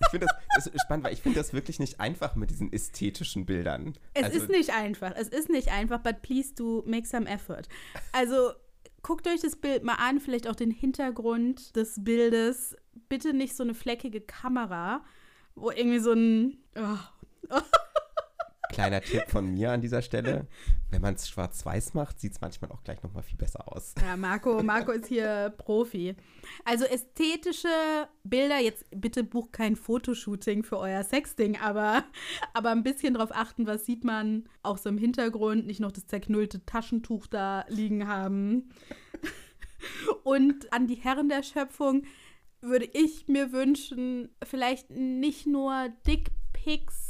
[0.00, 3.46] Ich finde das, das spannend, weil ich finde das wirklich nicht einfach mit diesen ästhetischen
[3.46, 3.94] Bildern.
[4.14, 5.12] Es also, ist nicht einfach.
[5.16, 7.68] Es ist nicht einfach, but please do make some effort.
[8.12, 8.52] Also,
[9.02, 12.76] guckt euch das Bild mal an, vielleicht auch den Hintergrund des Bildes.
[13.08, 15.04] Bitte nicht so eine fleckige Kamera,
[15.54, 16.58] wo irgendwie so ein.
[16.76, 16.98] Oh.
[18.70, 20.46] Kleiner Tipp von mir an dieser Stelle.
[20.90, 23.94] Wenn man es schwarz-weiß macht, sieht es manchmal auch gleich nochmal viel besser aus.
[24.00, 26.14] Ja, Marco, Marco ist hier Profi.
[26.64, 27.68] Also ästhetische
[28.24, 32.04] Bilder, jetzt bitte bucht kein Fotoshooting für euer Sexting, aber,
[32.54, 36.06] aber ein bisschen drauf achten, was sieht man auch so im Hintergrund, nicht noch das
[36.06, 38.70] zerknüllte Taschentuch da liegen haben.
[40.24, 42.04] Und an die Herren der Schöpfung
[42.60, 47.07] würde ich mir wünschen, vielleicht nicht nur Dickpics,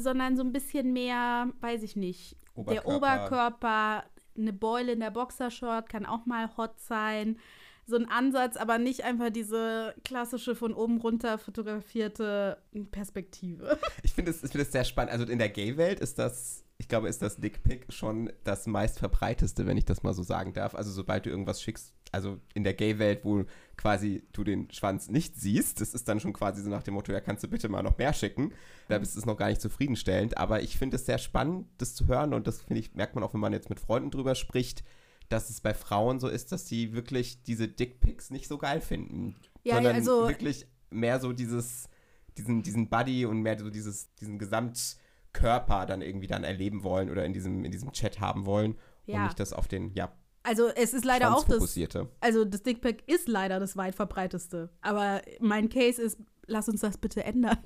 [0.00, 2.88] sondern so ein bisschen mehr, weiß ich nicht, Oberkörper.
[2.88, 4.04] der Oberkörper,
[4.36, 7.38] eine Beule in der Boxershort kann auch mal hot sein.
[7.86, 12.58] So ein Ansatz, aber nicht einfach diese klassische von oben runter fotografierte
[12.92, 13.78] Perspektive.
[14.02, 15.12] Ich finde es find sehr spannend.
[15.12, 19.76] Also in der Gay-Welt ist das ich glaube, ist das Dickpick schon das meistverbreiteste, wenn
[19.76, 20.74] ich das mal so sagen darf.
[20.74, 23.44] Also sobald du irgendwas schickst, also in der Gay-Welt, wo
[23.76, 27.12] quasi du den Schwanz nicht siehst, das ist dann schon quasi so nach dem Motto,
[27.12, 28.54] ja, kannst du bitte mal noch mehr schicken.
[28.88, 30.38] Da ist es noch gar nicht zufriedenstellend.
[30.38, 33.24] Aber ich finde es sehr spannend, das zu hören und das finde ich, merkt man
[33.24, 34.82] auch, wenn man jetzt mit Freunden drüber spricht,
[35.28, 39.36] dass es bei Frauen so ist, dass sie wirklich diese Dickpics nicht so geil finden.
[39.64, 41.90] Ja, sondern also wirklich mehr so dieses,
[42.38, 44.96] diesen, diesen Buddy und mehr so dieses, diesen Gesamt-
[45.32, 49.16] Körper dann irgendwie dann erleben wollen oder in diesem, in diesem Chat haben wollen ja.
[49.16, 50.12] und nicht das auf den, ja.
[50.42, 51.78] Also es ist leider auch das,
[52.20, 54.70] also das Dickpack ist leider das weit verbreiteste.
[54.80, 57.58] Aber mein Case ist, lass uns das bitte ändern.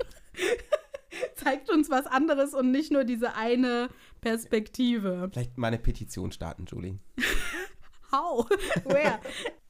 [1.37, 3.89] Zeigt uns was anderes und nicht nur diese eine
[4.21, 5.29] Perspektive.
[5.33, 6.99] Vielleicht mal eine Petition starten, Julie.
[8.13, 8.49] How?
[8.85, 9.21] Where?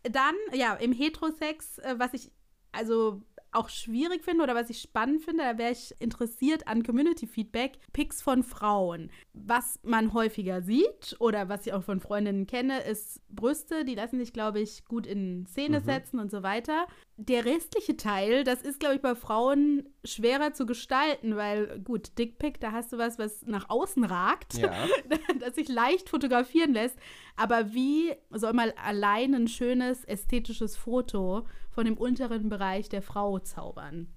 [0.03, 2.31] Dann, ja, im Heterosex, äh, was ich,
[2.73, 3.23] also
[3.55, 8.23] auch schwierig finde oder was ich spannend finde, da wäre ich interessiert an Community-Feedback, Pics
[8.23, 9.11] von Frauen.
[9.33, 14.19] Was man häufiger sieht oder was ich auch von Freundinnen kenne, ist Brüste, die lassen
[14.19, 15.85] sich, glaube ich, gut in Szene mhm.
[15.85, 16.87] setzen und so weiter.
[17.17, 22.59] Der restliche Teil, das ist, glaube ich, bei Frauen schwerer zu gestalten, weil gut, Dickpick,
[22.59, 24.73] da hast du was, was nach außen ragt, ja.
[25.39, 26.99] das sich leicht fotografieren lässt.
[27.37, 33.39] Aber wie soll mal allein ein schönes ästhetisches Foto von dem unteren Bereich der Frau
[33.39, 34.09] zaubern?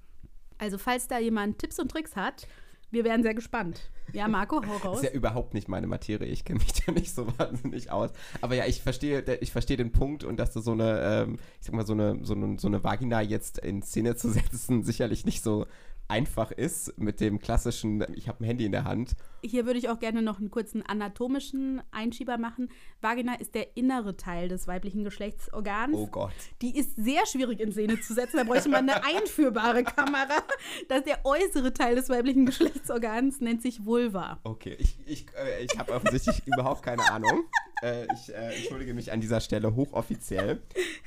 [0.57, 2.47] Also, falls da jemand Tipps und Tricks hat,
[2.91, 3.91] wir wären sehr gespannt.
[4.13, 4.81] Ja, Marco, hau raus.
[4.81, 6.27] Das ist ja überhaupt nicht meine Materie.
[6.27, 8.11] Ich kenne mich da nicht so wahnsinnig aus.
[8.41, 11.65] Aber ja, ich verstehe, ich verstehe den Punkt und dass du so eine, ähm, ich
[11.65, 15.25] sag mal, so eine, so eine, so eine Vagina jetzt in Szene zu setzen, sicherlich
[15.25, 15.65] nicht so
[16.07, 19.15] einfach ist mit dem klassischen, ich habe ein Handy in der Hand.
[19.43, 22.69] Hier würde ich auch gerne noch einen kurzen anatomischen Einschieber machen.
[23.01, 25.95] Vagina ist der innere Teil des weiblichen Geschlechtsorgans.
[25.95, 26.33] Oh Gott.
[26.61, 28.37] Die ist sehr schwierig in Szene zu setzen.
[28.37, 30.43] Da bräuchte man eine einführbare Kamera.
[30.87, 34.39] Das ist der äußere Teil des weiblichen Geschlechtsorgans, nennt sich Vulva.
[34.43, 37.45] Okay, ich, ich, äh, ich habe offensichtlich überhaupt keine Ahnung.
[37.83, 40.61] Äh, ich äh, entschuldige mich an dieser Stelle hochoffiziell.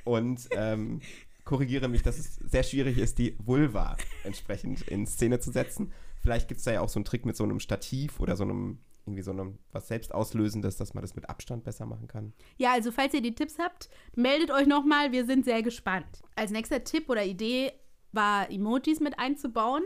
[0.04, 1.00] Und ähm,
[1.50, 5.92] korrigiere mich, dass es sehr schwierig ist, die Vulva entsprechend in Szene zu setzen.
[6.22, 8.44] Vielleicht gibt es da ja auch so einen Trick mit so einem Stativ oder so
[8.44, 12.34] einem irgendwie so einem was selbst auslösendes, dass man das mit Abstand besser machen kann.
[12.56, 16.22] Ja, also falls ihr die Tipps habt, meldet euch nochmal, wir sind sehr gespannt.
[16.36, 17.72] Als nächster Tipp oder Idee
[18.12, 19.82] war Emojis mit einzubauen.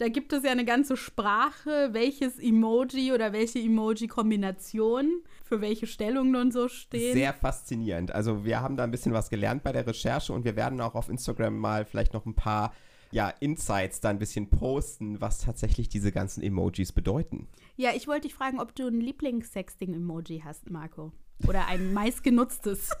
[0.00, 6.36] Da gibt es ja eine ganze Sprache, welches Emoji oder welche Emoji-Kombination für welche Stellungen
[6.36, 7.12] und so stehen.
[7.12, 8.10] Sehr faszinierend.
[8.10, 10.94] Also wir haben da ein bisschen was gelernt bei der Recherche und wir werden auch
[10.94, 12.72] auf Instagram mal vielleicht noch ein paar
[13.10, 17.46] ja, Insights da ein bisschen posten, was tatsächlich diese ganzen Emojis bedeuten.
[17.76, 21.12] Ja, ich wollte dich fragen, ob du ein Lieblings-Sexting-Emoji hast, Marco.
[21.46, 22.88] Oder ein meistgenutztes.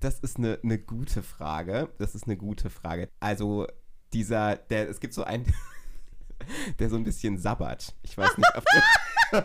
[0.00, 1.90] Das ist eine, eine gute Frage.
[1.98, 3.10] Das ist eine gute Frage.
[3.20, 3.66] Also
[4.12, 5.46] dieser, der, es gibt so einen,
[6.78, 7.94] der so ein bisschen sabbert.
[8.02, 9.36] Ich weiß nicht, ob du.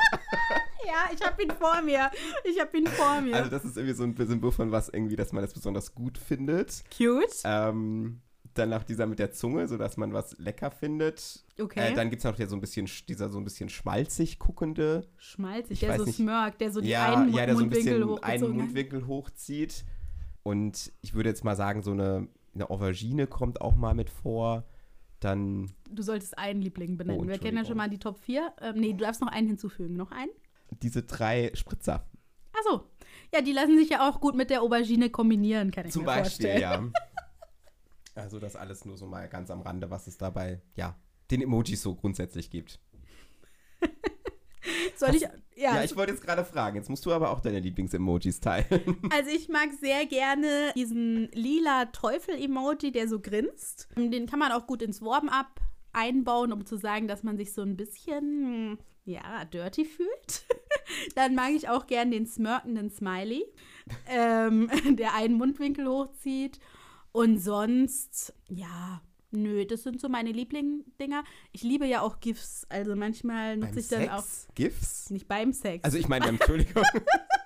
[0.88, 2.10] ja, ich habe ihn vor mir.
[2.44, 3.36] Ich habe ihn vor mir.
[3.36, 6.18] Also, das ist irgendwie so ein Symbol von was irgendwie, dass man das besonders gut
[6.18, 6.84] findet.
[6.96, 7.42] Cute.
[7.44, 8.22] Ähm,
[8.58, 11.44] dann noch dieser mit der Zunge, so dass man was lecker findet.
[11.60, 11.92] Okay.
[11.92, 15.08] Äh, dann gibt es noch der so ein bisschen, dieser so ein bisschen schmalzig guckende.
[15.18, 16.20] Schmalzig, der so nicht,
[16.60, 19.84] der so die ja, einen ja, der so ein bisschen einen Mundwinkel hochzieht.
[20.44, 24.66] Und ich würde jetzt mal sagen, so eine eine Aubergine kommt auch mal mit vor.
[25.20, 25.74] Dann.
[25.90, 27.22] Du solltest einen Liebling benennen.
[27.26, 28.54] Oh, Wir kennen ja schon mal die Top 4.
[28.62, 29.96] Ähm, nee, du darfst noch einen hinzufügen.
[29.96, 30.32] Noch einen?
[30.82, 32.06] Diese drei Spritzer.
[32.54, 32.84] Achso.
[33.34, 36.08] Ja, die lassen sich ja auch gut mit der Aubergine kombinieren, kann ich Zum mir
[36.08, 36.92] Beispiel, vorstellen.
[36.94, 37.02] ja.
[38.18, 40.96] Also das alles nur so mal ganz am Rande, was es dabei, ja,
[41.32, 42.80] den Emojis so grundsätzlich gibt.
[44.96, 45.22] Soll ich.
[45.22, 46.76] Ja, ja ich wollte jetzt gerade fragen.
[46.78, 48.98] Jetzt musst du aber auch deine Lieblings-Emojis teilen.
[49.12, 53.88] Also, ich mag sehr gerne diesen lila Teufel-Emoji, der so grinst.
[53.96, 55.62] Den kann man auch gut ins Warm-up
[55.94, 60.46] einbauen, um zu sagen, dass man sich so ein bisschen, ja, dirty fühlt.
[61.16, 63.46] Dann mag ich auch gern den smirkenden Smiley,
[64.08, 66.60] ähm, der einen Mundwinkel hochzieht.
[67.12, 69.02] Und sonst, ja,
[69.36, 71.24] Nö, das sind so meine Lieblingsdinger.
[71.52, 72.66] Ich liebe ja auch GIFs.
[72.70, 74.48] Also manchmal nutze ich dann Sex?
[74.50, 74.56] auch.
[74.56, 75.10] GIFs?
[75.10, 75.84] Nicht beim Sex.
[75.84, 76.84] Also ich meine, Entschuldigung.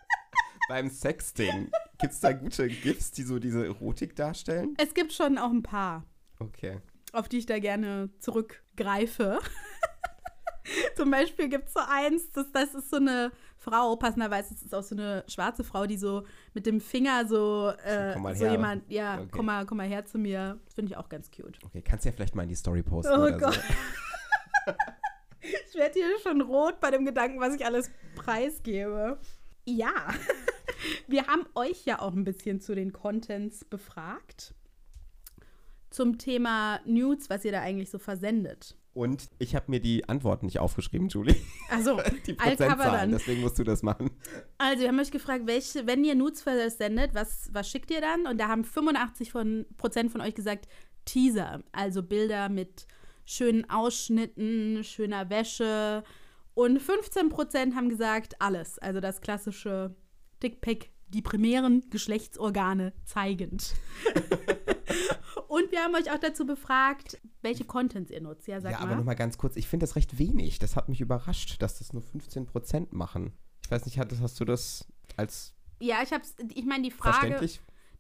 [0.70, 1.70] beim Sexting.
[2.00, 4.76] Gibt es da gute GIFs, die so diese Erotik darstellen?
[4.78, 6.06] Es gibt schon auch ein paar.
[6.40, 6.80] Okay.
[7.12, 9.40] Auf die ich da gerne zurückgreife.
[10.96, 14.74] Zum Beispiel gibt es so eins, das, das ist so eine Frau, passenderweise ist es
[14.74, 18.52] auch so eine schwarze Frau, die so mit dem Finger so, äh, so her.
[18.52, 19.28] jemand, ja, Okay.
[19.32, 20.60] komm, mal, komm mal her zu mir.
[20.74, 21.60] Finde ich auch ganz cute.
[21.66, 23.54] Okay, kannst du ja vielleicht mal in die Story posten Oh oder Gott.
[23.54, 23.62] so.
[25.42, 29.18] Ich werde hier schon rot bei dem Gedanken, was ich alles preisgebe.
[29.66, 30.14] Ja,
[31.08, 34.54] wir haben euch ja auch ein bisschen zu den Contents befragt.
[35.90, 38.76] Zum Thema Nudes, was ihr da eigentlich so versendet.
[38.94, 41.36] Und ich habe mir die Antworten nicht aufgeschrieben, Julie.
[41.70, 44.10] Also, Die Prozentzahlen, deswegen musst du das machen.
[44.58, 48.26] Also, wir haben euch gefragt, welche, wenn ihr Nudes versendet, was, was schickt ihr dann?
[48.26, 50.68] Und da haben 85 von, Prozent von euch gesagt
[51.06, 52.88] Teaser, also Bilder mit
[53.26, 56.04] schönen Ausschnitten, schöner Wäsche.
[56.56, 59.96] Und 15 Prozent haben gesagt alles, also das klassische
[60.42, 63.76] Dickpick, die primären Geschlechtsorgane zeigend.
[65.50, 68.48] Und wir haben euch auch dazu befragt, welche Contents ihr nutzt.
[68.48, 68.86] Ja, sag ja, mal.
[68.86, 70.60] aber nochmal ganz kurz, ich finde das recht wenig.
[70.60, 73.34] Das hat mich überrascht, dass das nur 15% machen.
[73.64, 74.86] Ich weiß nicht, hast du das
[75.18, 77.40] als ja, ich hab's, ich meine, die Frage.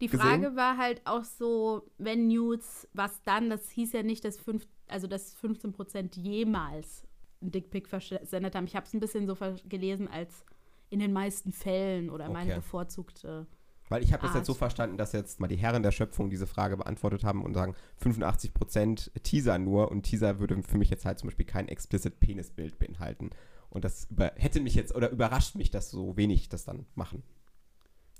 [0.01, 0.19] Die gesehen?
[0.19, 3.49] Frage war halt auch so, wenn Nudes, was dann?
[3.49, 7.05] Das hieß ja nicht, dass, fünf, also dass 15% jemals
[7.41, 8.65] ein Dickpick versendet haben.
[8.65, 9.35] Ich habe es ein bisschen so
[9.67, 10.45] gelesen als
[10.89, 12.33] in den meisten Fällen oder okay.
[12.33, 13.47] meine bevorzugte.
[13.89, 16.45] Weil ich habe das jetzt so verstanden, dass jetzt mal die Herren der Schöpfung diese
[16.45, 21.17] Frage beantwortet haben und sagen 85% Teaser nur und Teaser würde für mich jetzt halt
[21.17, 23.31] zum Beispiel kein explicit Penisbild beinhalten.
[23.71, 27.23] Und das über, hätte mich jetzt oder überrascht mich, dass so wenig das dann machen.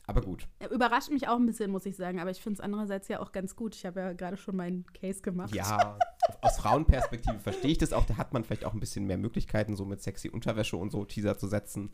[0.10, 0.47] Aber gut.
[0.71, 2.19] Überrascht mich auch ein bisschen, muss ich sagen.
[2.19, 3.75] Aber ich finde es andererseits ja auch ganz gut.
[3.75, 5.53] Ich habe ja gerade schon meinen Case gemacht.
[5.53, 5.99] Ja,
[6.41, 8.05] aus Frauenperspektive verstehe ich das auch.
[8.05, 11.05] Da hat man vielleicht auch ein bisschen mehr Möglichkeiten, so mit sexy Unterwäsche und so
[11.05, 11.93] Teaser zu setzen.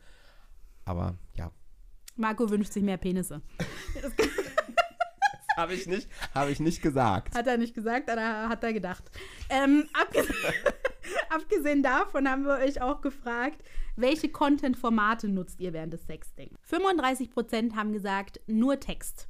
[0.86, 1.50] Aber ja.
[2.16, 3.42] Marco wünscht sich mehr Penisse.
[5.56, 7.34] habe ich nicht, habe ich nicht gesagt.
[7.34, 9.04] Hat er nicht gesagt, aber hat er gedacht.
[9.48, 10.34] Ähm, abgesehen,
[11.30, 13.62] abgesehen davon haben wir euch auch gefragt,
[13.96, 16.50] welche Content-Formate nutzt ihr während des Sexting?
[16.70, 19.28] 35% haben gesagt, nur Text.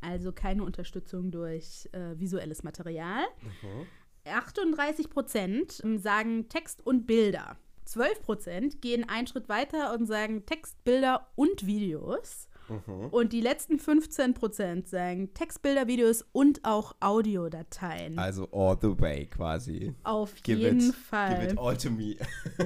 [0.00, 3.24] Also keine Unterstützung durch äh, visuelles Material.
[3.62, 3.86] Mhm.
[4.26, 7.56] 38% sagen Text und Bilder.
[7.86, 12.48] 12% gehen einen Schritt weiter und sagen Text, Bilder und Videos.
[12.68, 13.08] Mhm.
[13.10, 18.18] Und die letzten 15% sagen Textbilder, Videos und auch Audiodateien.
[18.18, 19.94] Also all the way quasi.
[20.04, 21.40] Auf give jeden it, Fall.
[21.40, 22.16] Give it all to me.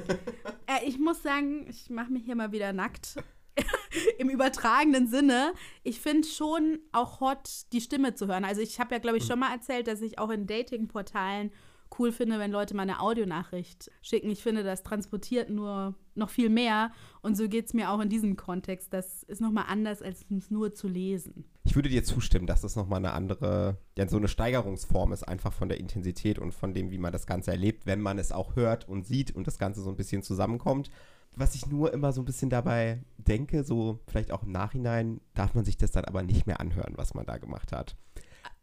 [0.67, 3.17] äh, ich muss sagen, ich mache mich hier mal wieder nackt.
[4.19, 5.53] Im übertragenen Sinne.
[5.83, 8.45] Ich finde schon auch hot, die Stimme zu hören.
[8.45, 9.29] Also ich habe ja, glaube ich, mhm.
[9.29, 11.51] schon mal erzählt, dass ich auch in Datingportalen
[11.99, 14.31] cool finde, wenn Leute mal eine Audionachricht schicken.
[14.31, 16.91] Ich finde, das transportiert nur noch viel mehr.
[17.23, 18.93] Und so geht es mir auch in diesem Kontext.
[18.93, 21.45] Das ist nochmal anders, als es nur zu lesen.
[21.65, 25.53] Ich würde dir zustimmen, dass das nochmal eine andere, ja, so eine Steigerungsform ist, einfach
[25.53, 28.57] von der Intensität und von dem, wie man das Ganze erlebt, wenn man es auch
[28.57, 30.91] hört und sieht und das Ganze so ein bisschen zusammenkommt.
[31.37, 35.55] Was ich nur immer so ein bisschen dabei denke, so vielleicht auch im Nachhinein, darf
[35.55, 37.97] man sich das dann aber nicht mehr anhören, was man da gemacht hat.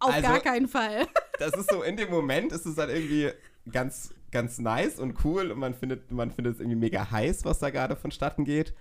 [0.05, 1.07] Auf also, gar keinen Fall.
[1.37, 3.29] Das ist so, in dem Moment ist es dann irgendwie
[3.69, 7.59] ganz, ganz nice und cool und man findet, man findet es irgendwie mega heiß, was
[7.59, 8.73] da gerade vonstatten geht.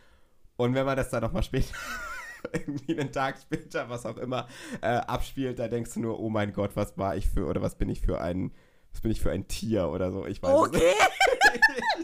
[0.56, 1.74] Und wenn man das dann nochmal später,
[2.52, 4.46] irgendwie einen Tag später, was auch immer,
[4.82, 7.76] äh, abspielt, da denkst du nur, oh mein Gott, was war ich für, oder was
[7.76, 8.52] bin ich für ein,
[8.92, 10.78] was bin ich für ein Tier oder so, ich weiß okay.
[10.78, 12.03] nicht.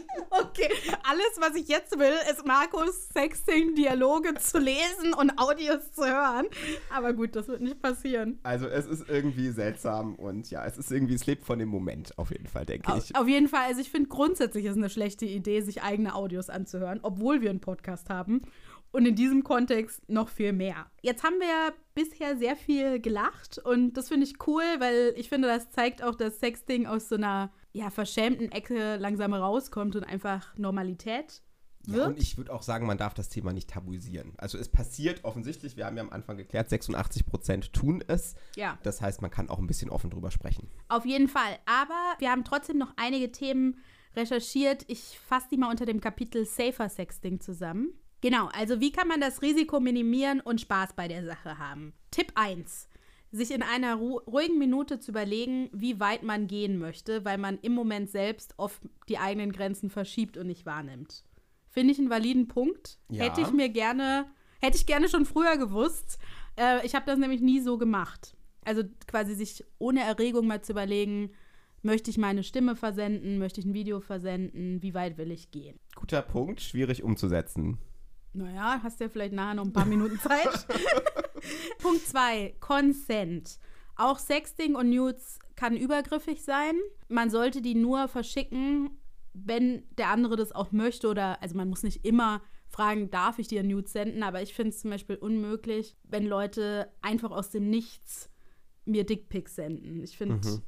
[0.61, 6.47] Okay, alles, was ich jetzt will, ist Markus Sexting-Dialoge zu lesen und Audios zu hören.
[6.93, 8.39] Aber gut, das wird nicht passieren.
[8.43, 12.17] Also es ist irgendwie seltsam und ja, es ist irgendwie, es lebt von dem Moment
[12.17, 13.15] auf jeden Fall, denke ich.
[13.15, 16.49] Auf jeden Fall, also ich finde grundsätzlich ist es eine schlechte Idee, sich eigene Audios
[16.49, 18.41] anzuhören, obwohl wir einen Podcast haben.
[18.93, 20.87] Und in diesem Kontext noch viel mehr.
[21.01, 25.47] Jetzt haben wir bisher sehr viel gelacht und das finde ich cool, weil ich finde,
[25.47, 30.57] das zeigt auch, dass Sexting aus so einer ja, verschämten Ecke langsam rauskommt und einfach
[30.57, 31.41] Normalität
[31.85, 31.97] wird.
[31.97, 34.33] Ja, und ich würde auch sagen, man darf das Thema nicht tabuisieren.
[34.37, 38.35] Also es passiert offensichtlich, wir haben ja am Anfang geklärt, 86 Prozent tun es.
[38.55, 38.77] Ja.
[38.83, 40.69] Das heißt, man kann auch ein bisschen offen drüber sprechen.
[40.89, 41.57] Auf jeden Fall.
[41.65, 43.77] Aber wir haben trotzdem noch einige Themen
[44.15, 44.83] recherchiert.
[44.87, 47.93] Ich fasse die mal unter dem Kapitel Safer Sexting zusammen.
[48.21, 51.93] Genau, also wie kann man das Risiko minimieren und Spaß bei der Sache haben?
[52.11, 52.87] Tipp 1
[53.31, 57.73] sich in einer ruhigen Minute zu überlegen, wie weit man gehen möchte, weil man im
[57.73, 61.23] Moment selbst oft die eigenen Grenzen verschiebt und nicht wahrnimmt.
[61.69, 62.99] Finde ich einen validen Punkt.
[63.09, 63.23] Ja.
[63.23, 64.25] Hätte ich mir gerne,
[64.59, 66.19] hätte ich gerne schon früher gewusst.
[66.57, 68.35] Äh, ich habe das nämlich nie so gemacht.
[68.65, 71.31] Also quasi sich ohne Erregung mal zu überlegen,
[71.81, 75.79] möchte ich meine Stimme versenden, möchte ich ein Video versenden, wie weit will ich gehen.
[75.95, 77.79] Guter Punkt, schwierig umzusetzen.
[78.33, 80.67] Naja, hast ja vielleicht nachher noch ein paar Minuten Zeit.
[81.79, 83.59] Punkt 2, Consent.
[83.95, 86.75] Auch Sexting und Nudes kann übergriffig sein.
[87.07, 88.89] Man sollte die nur verschicken,
[89.33, 93.47] wenn der andere das auch möchte oder, also man muss nicht immer fragen, darf ich
[93.47, 97.69] dir Nudes senden, aber ich finde es zum Beispiel unmöglich, wenn Leute einfach aus dem
[97.69, 98.29] Nichts
[98.85, 100.03] mir Dickpics senden.
[100.03, 100.61] Ich finde, mhm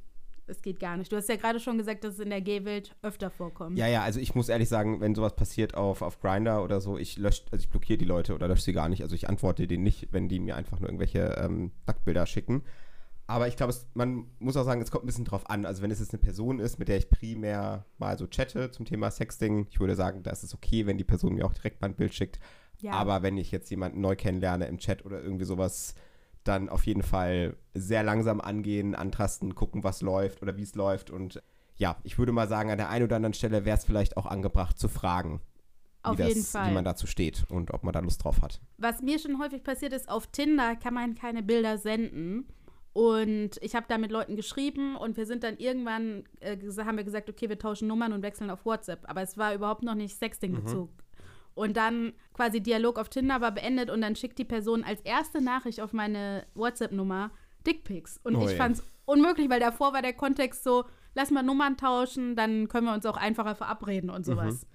[0.46, 1.10] es geht gar nicht.
[1.10, 3.78] Du hast ja gerade schon gesagt, dass es in der Gay-Welt öfter vorkommt.
[3.78, 6.98] Ja, ja, also ich muss ehrlich sagen, wenn sowas passiert auf, auf Grinder oder so,
[6.98, 9.02] ich lösche, also ich blockiere die Leute oder lösche sie gar nicht.
[9.02, 12.62] Also ich antworte denen nicht, wenn die mir einfach nur irgendwelche ähm, Nacktbilder schicken.
[13.26, 15.64] Aber ich glaube, man muss auch sagen, es kommt ein bisschen drauf an.
[15.64, 18.84] Also wenn es jetzt eine Person ist, mit der ich primär mal so chatte zum
[18.84, 21.80] Thema Sexting, ich würde sagen, da ist es okay, wenn die Person mir auch direkt
[21.80, 22.38] mal ein Bild schickt.
[22.80, 22.92] Ja.
[22.92, 25.94] Aber wenn ich jetzt jemanden neu kennenlerne im Chat oder irgendwie sowas,
[26.44, 31.10] dann auf jeden Fall sehr langsam angehen, antasten, gucken, was läuft oder wie es läuft.
[31.10, 31.42] Und
[31.76, 34.26] ja, ich würde mal sagen, an der einen oder anderen Stelle wäre es vielleicht auch
[34.26, 35.40] angebracht zu fragen,
[36.02, 36.70] auf wie, jeden Fall.
[36.70, 38.60] wie man dazu steht und ob man da Lust drauf hat.
[38.78, 42.46] Was mir schon häufig passiert ist, auf Tinder kann man keine Bilder senden.
[42.92, 47.02] Und ich habe da mit Leuten geschrieben und wir sind dann irgendwann, äh, haben wir
[47.02, 49.00] gesagt, okay, wir tauschen Nummern und wechseln auf WhatsApp.
[49.10, 50.90] Aber es war überhaupt noch nicht Sexting-Bezug.
[50.90, 51.03] Mhm.
[51.54, 55.40] Und dann quasi Dialog auf Tinder war beendet und dann schickt die Person als erste
[55.40, 57.30] Nachricht auf meine WhatsApp-Nummer
[57.66, 58.18] Dickpics.
[58.24, 58.56] Und oh, ich ja.
[58.56, 62.86] fand es unmöglich, weil davor war der Kontext so, lass mal Nummern tauschen, dann können
[62.86, 64.62] wir uns auch einfacher verabreden und sowas.
[64.62, 64.68] Mhm.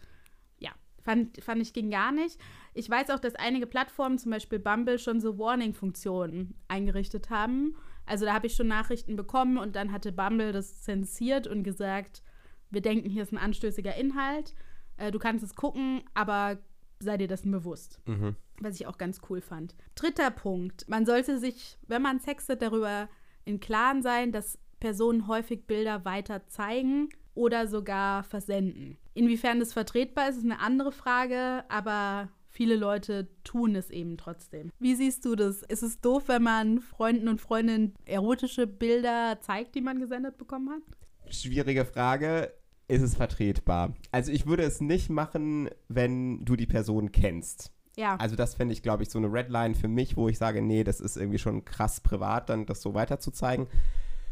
[0.59, 2.39] Ja, Fand, fand ich ging gar nicht.
[2.73, 7.75] Ich weiß auch, dass einige Plattformen, zum Beispiel Bumble, schon so Warning-Funktionen eingerichtet haben.
[8.05, 12.23] Also da habe ich schon Nachrichten bekommen und dann hatte Bumble das zensiert und gesagt,
[12.69, 14.55] wir denken, hier ist ein anstößiger Inhalt.
[14.97, 16.59] Äh, du kannst es gucken, aber
[16.99, 17.99] sei dir dessen bewusst.
[18.05, 18.35] Mhm.
[18.59, 19.75] Was ich auch ganz cool fand.
[19.95, 20.87] Dritter Punkt.
[20.89, 23.09] Man sollte sich, wenn man sextet, darüber
[23.45, 28.97] in Klaren sein, dass Personen häufig Bilder weiter zeigen oder sogar versenden.
[29.13, 34.71] Inwiefern das vertretbar ist, ist eine andere Frage, aber viele Leute tun es eben trotzdem.
[34.79, 35.63] Wie siehst du das?
[35.63, 40.69] Ist es doof, wenn man Freunden und Freundinnen erotische Bilder zeigt, die man gesendet bekommen
[40.69, 41.33] hat?
[41.33, 42.53] Schwierige Frage.
[42.89, 43.93] Ist es vertretbar?
[44.11, 47.71] Also ich würde es nicht machen, wenn du die Person kennst.
[47.95, 48.17] Ja.
[48.17, 50.83] Also das fände ich, glaube ich, so eine Redline für mich, wo ich sage, nee,
[50.83, 53.67] das ist irgendwie schon krass privat, dann das so weiterzuzeigen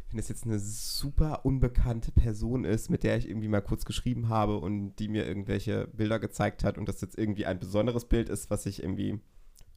[0.09, 4.29] wenn das jetzt eine super unbekannte Person ist, mit der ich irgendwie mal kurz geschrieben
[4.29, 8.29] habe und die mir irgendwelche Bilder gezeigt hat und das jetzt irgendwie ein besonderes Bild
[8.29, 9.19] ist, was ich irgendwie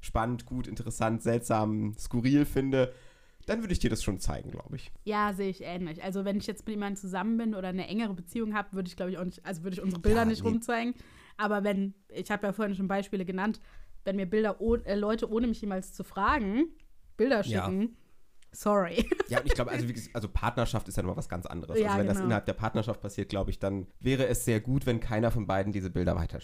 [0.00, 2.92] spannend, gut, interessant, seltsam, skurril finde,
[3.46, 4.92] dann würde ich dir das schon zeigen, glaube ich.
[5.04, 6.02] Ja, sehe ich ähnlich.
[6.02, 8.96] Also wenn ich jetzt mit jemandem zusammen bin oder eine engere Beziehung habe, würde ich,
[8.96, 10.48] glaube ich, auch nicht, also würde ich unsere Bilder ja, nicht nee.
[10.48, 10.94] rumzeigen.
[11.36, 13.60] Aber wenn, ich habe ja vorhin schon Beispiele genannt,
[14.04, 16.66] wenn mir Bilder, oh, äh, Leute ohne mich jemals zu fragen,
[17.16, 17.88] Bilder schicken, ja
[18.52, 19.08] Sorry.
[19.28, 21.78] Ja, und ich glaube, also, also Partnerschaft ist ja nochmal was ganz anderes.
[21.78, 22.14] Ja, also wenn genau.
[22.14, 25.46] das innerhalb der Partnerschaft passiert, glaube ich, dann wäre es sehr gut, wenn keiner von
[25.46, 26.40] beiden diese Bilder weiter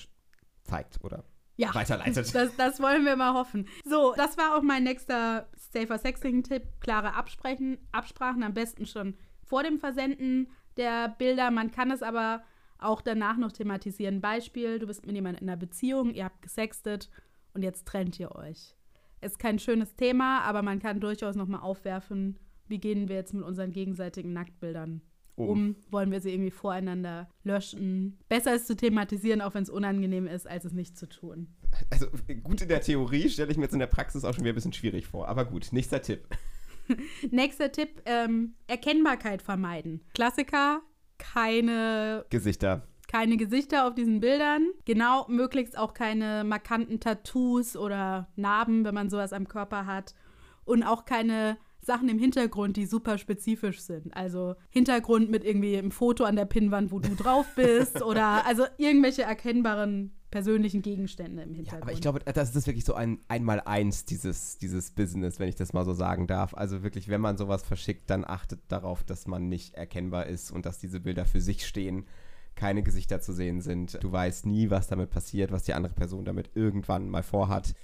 [0.62, 1.24] zeigt oder
[1.56, 2.34] ja, weiterleitet.
[2.34, 3.66] Das, das wollen wir mal hoffen.
[3.84, 6.62] So, das war auch mein nächster Safer Sexting-Tipp.
[6.80, 11.50] Klare Absprechen, Absprachen, am besten schon vor dem Versenden der Bilder.
[11.50, 12.42] Man kann es aber
[12.78, 14.20] auch danach noch thematisieren.
[14.20, 17.10] Beispiel, du bist mit jemandem in einer Beziehung, ihr habt gesextet
[17.54, 18.74] und jetzt trennt ihr euch.
[19.22, 22.38] Ist kein schönes Thema, aber man kann durchaus nochmal aufwerfen,
[22.68, 25.00] wie gehen wir jetzt mit unseren gegenseitigen Nacktbildern
[25.36, 25.48] um.
[25.48, 25.76] um.
[25.90, 28.18] Wollen wir sie irgendwie voreinander löschen?
[28.28, 31.48] Besser ist zu thematisieren, auch wenn es unangenehm ist, als es nicht zu tun.
[31.90, 32.06] Also
[32.42, 34.56] gut in der Theorie stelle ich mir jetzt in der Praxis auch schon wieder ein
[34.56, 35.28] bisschen schwierig vor.
[35.28, 36.26] Aber gut, nächster Tipp.
[37.30, 40.02] nächster Tipp, ähm, Erkennbarkeit vermeiden.
[40.14, 40.82] Klassiker,
[41.18, 44.68] keine Gesichter keine Gesichter auf diesen Bildern.
[44.84, 50.14] Genau, möglichst auch keine markanten Tattoos oder Narben, wenn man sowas am Körper hat.
[50.64, 54.14] Und auch keine Sachen im Hintergrund, die super spezifisch sind.
[54.16, 58.64] Also Hintergrund mit irgendwie einem Foto an der Pinnwand, wo du drauf bist oder also
[58.76, 61.80] irgendwelche erkennbaren persönlichen Gegenstände im Hintergrund.
[61.80, 65.54] Ja, aber ich glaube, das ist wirklich so ein Einmaleins, dieses, dieses Business, wenn ich
[65.54, 66.54] das mal so sagen darf.
[66.54, 70.66] Also wirklich, wenn man sowas verschickt, dann achtet darauf, dass man nicht erkennbar ist und
[70.66, 72.04] dass diese Bilder für sich stehen
[72.56, 74.02] keine Gesichter zu sehen sind.
[74.02, 77.74] Du weißt nie, was damit passiert, was die andere Person damit irgendwann mal vorhat.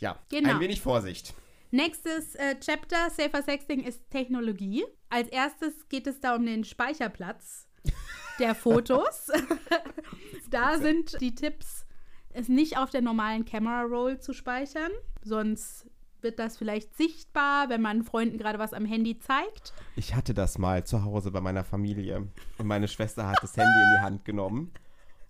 [0.00, 0.50] Ja, genau.
[0.50, 1.34] ein wenig Vorsicht.
[1.70, 4.84] Nächstes äh, Chapter, Safer Sexting, ist Technologie.
[5.10, 7.68] Als erstes geht es da um den Speicherplatz
[8.38, 9.30] der Fotos.
[10.50, 11.84] da sind die Tipps,
[12.30, 14.90] es nicht auf der normalen Camera Roll zu speichern,
[15.22, 15.86] sonst
[16.20, 19.74] wird das vielleicht sichtbar, wenn man Freunden gerade was am Handy zeigt.
[19.94, 23.70] Ich hatte das mal zu Hause bei meiner Familie und meine Schwester hat das Handy
[23.70, 24.72] in die Hand genommen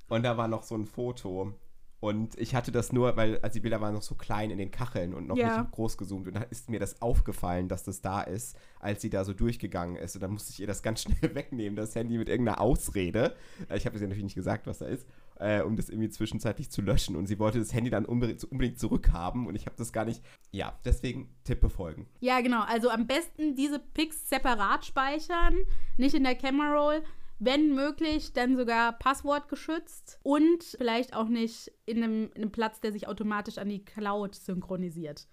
[0.08, 1.52] und da war noch so ein Foto
[2.00, 4.70] und ich hatte das nur, weil also die Bilder waren noch so klein in den
[4.70, 5.62] Kacheln und noch ja.
[5.62, 6.28] nicht groß gezoomt.
[6.28, 9.96] Und dann ist mir das aufgefallen, dass das da ist, als sie da so durchgegangen
[9.96, 10.14] ist.
[10.14, 13.34] Und dann musste ich ihr das ganz schnell wegnehmen, das Handy mit irgendeiner Ausrede.
[13.74, 15.08] Ich habe es ihr natürlich nicht gesagt, was da ist,
[15.40, 17.16] äh, um das irgendwie zwischenzeitlich zu löschen.
[17.16, 19.48] Und sie wollte das Handy dann unbedingt, unbedingt zurückhaben.
[19.48, 20.22] Und ich habe das gar nicht.
[20.52, 22.06] Ja, deswegen Tipp befolgen.
[22.20, 22.62] Ja, genau.
[22.62, 25.56] Also am besten diese Pics separat speichern,
[25.96, 27.02] nicht in der Camera Roll
[27.38, 32.92] wenn möglich, dann sogar passwortgeschützt und vielleicht auch nicht in einem, in einem Platz, der
[32.92, 35.28] sich automatisch an die Cloud synchronisiert.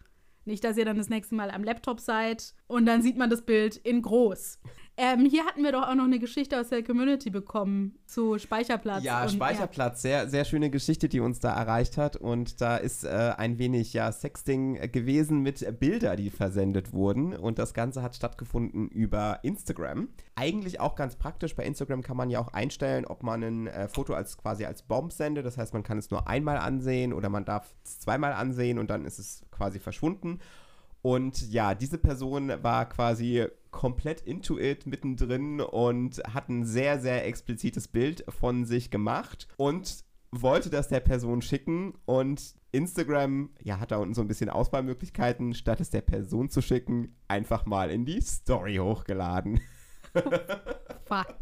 [0.46, 3.44] Nicht, dass ihr dann das nächste Mal am Laptop seid und dann sieht man das
[3.44, 4.60] Bild in groß.
[4.97, 9.03] Ähm, hier hatten wir doch auch noch eine Geschichte aus der Community bekommen zu Speicherplatz.
[9.03, 10.21] Ja, Speicherplatz, ja.
[10.21, 12.15] sehr, sehr schöne Geschichte, die uns da erreicht hat.
[12.15, 17.36] Und da ist äh, ein wenig ja Sexting gewesen mit Bilder, die versendet wurden.
[17.36, 20.08] Und das Ganze hat stattgefunden über Instagram.
[20.36, 21.55] Eigentlich auch ganz praktisch.
[21.55, 24.81] Bei Instagram kann man ja auch einstellen, ob man ein äh, Foto als quasi als
[24.81, 25.45] Bomb sendet.
[25.45, 28.89] Das heißt, man kann es nur einmal ansehen oder man darf es zweimal ansehen und
[28.89, 30.39] dann ist es quasi verschwunden.
[31.06, 37.28] Und ja, diese Person war quasi komplett into it mittendrin und hat ein sehr, sehr
[37.28, 43.91] explizites Bild von sich gemacht und wollte das der Person schicken und Instagram, ja, hat
[43.91, 48.06] da unten so ein bisschen Auswahlmöglichkeiten, statt es der Person zu schicken, einfach mal in
[48.06, 49.62] die Story hochgeladen.
[51.06, 51.38] Fuck.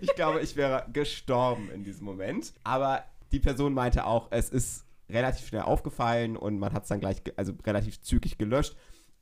[0.00, 2.54] Ich glaube, ich wäre gestorben in diesem Moment.
[2.64, 7.00] Aber die Person meinte auch, es ist relativ schnell aufgefallen und man hat es dann
[7.00, 8.74] gleich, also relativ zügig gelöscht.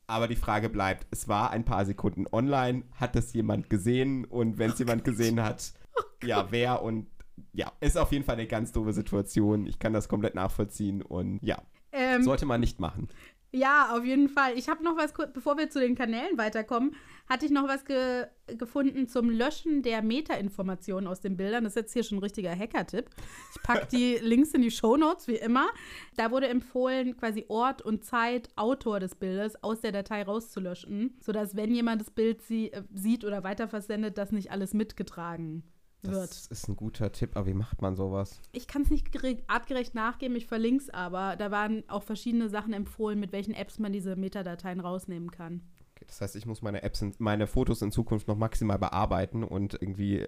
[0.07, 4.25] Aber die Frage bleibt, es war ein paar Sekunden online, hat das jemand gesehen?
[4.25, 7.07] Und wenn es oh jemand gesehen hat, oh ja, wer und
[7.53, 9.65] ja, ist auf jeden Fall eine ganz doofe Situation.
[9.65, 13.09] Ich kann das komplett nachvollziehen und ja, ähm, sollte man nicht machen.
[13.51, 14.57] Ja, auf jeden Fall.
[14.57, 16.95] Ich habe noch was, bevor wir zu den Kanälen weiterkommen,
[17.33, 18.27] hatte ich noch was ge
[18.57, 21.63] gefunden zum Löschen der Metainformationen aus den Bildern.
[21.63, 23.09] Das ist jetzt hier schon ein richtiger Hacker-Tipp.
[23.55, 25.69] Ich packe die Links in die Shownotes, wie immer.
[26.17, 31.55] Da wurde empfohlen, quasi Ort und Zeit, Autor des Bildes aus der Datei rauszulöschen, sodass,
[31.55, 35.63] wenn jemand das Bild sie äh, sieht oder weiterversendet, das nicht alles mitgetragen
[36.03, 36.29] wird.
[36.29, 38.41] Das ist ein guter Tipp, aber wie macht man sowas?
[38.51, 39.07] Ich kann es nicht
[39.47, 41.35] artgerecht nachgeben, ich verlinke es aber.
[41.37, 45.61] Da waren auch verschiedene Sachen empfohlen, mit welchen Apps man diese Metadateien rausnehmen kann.
[46.03, 49.43] Okay, das heißt, ich muss meine Apps, in, meine Fotos in Zukunft noch maximal bearbeiten
[49.43, 50.27] und irgendwie äh,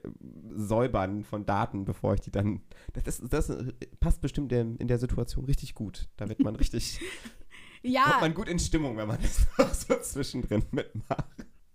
[0.55, 2.61] säubern von Daten, bevor ich die dann.
[3.03, 3.51] Das, das
[3.99, 6.07] passt bestimmt in, in der Situation richtig gut.
[6.17, 6.99] Da wird man richtig.
[7.83, 8.03] ja.
[8.03, 11.25] Kommt man gut in Stimmung, wenn man das noch so zwischendrin mitmacht.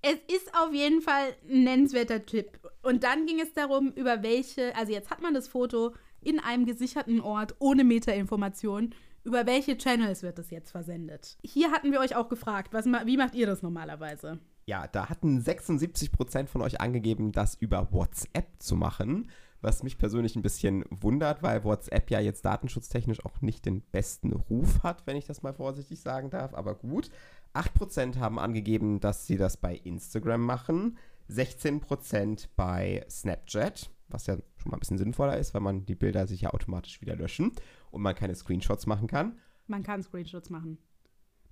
[0.03, 2.59] Es ist auf jeden Fall ein nennenswerter Tipp.
[2.83, 6.65] Und dann ging es darum, über welche, also jetzt hat man das Foto in einem
[6.65, 8.95] gesicherten Ort ohne Metainformation.
[9.23, 11.37] Über welche Channels wird das jetzt versendet?
[11.43, 14.39] Hier hatten wir euch auch gefragt, was, wie macht ihr das normalerweise?
[14.67, 19.31] Ja, da hatten 76% von euch angegeben, das über WhatsApp zu machen.
[19.63, 24.33] Was mich persönlich ein bisschen wundert, weil WhatsApp ja jetzt datenschutztechnisch auch nicht den besten
[24.33, 26.55] Ruf hat, wenn ich das mal vorsichtig sagen darf.
[26.55, 27.11] Aber gut.
[27.53, 30.97] 8% haben angegeben, dass sie das bei Instagram machen,
[31.29, 36.27] 16% bei Snapchat, was ja schon mal ein bisschen sinnvoller ist, weil man die Bilder
[36.27, 37.53] sich ja automatisch wieder löschen
[37.91, 39.39] und man keine Screenshots machen kann.
[39.67, 40.79] Man kann Screenshots machen.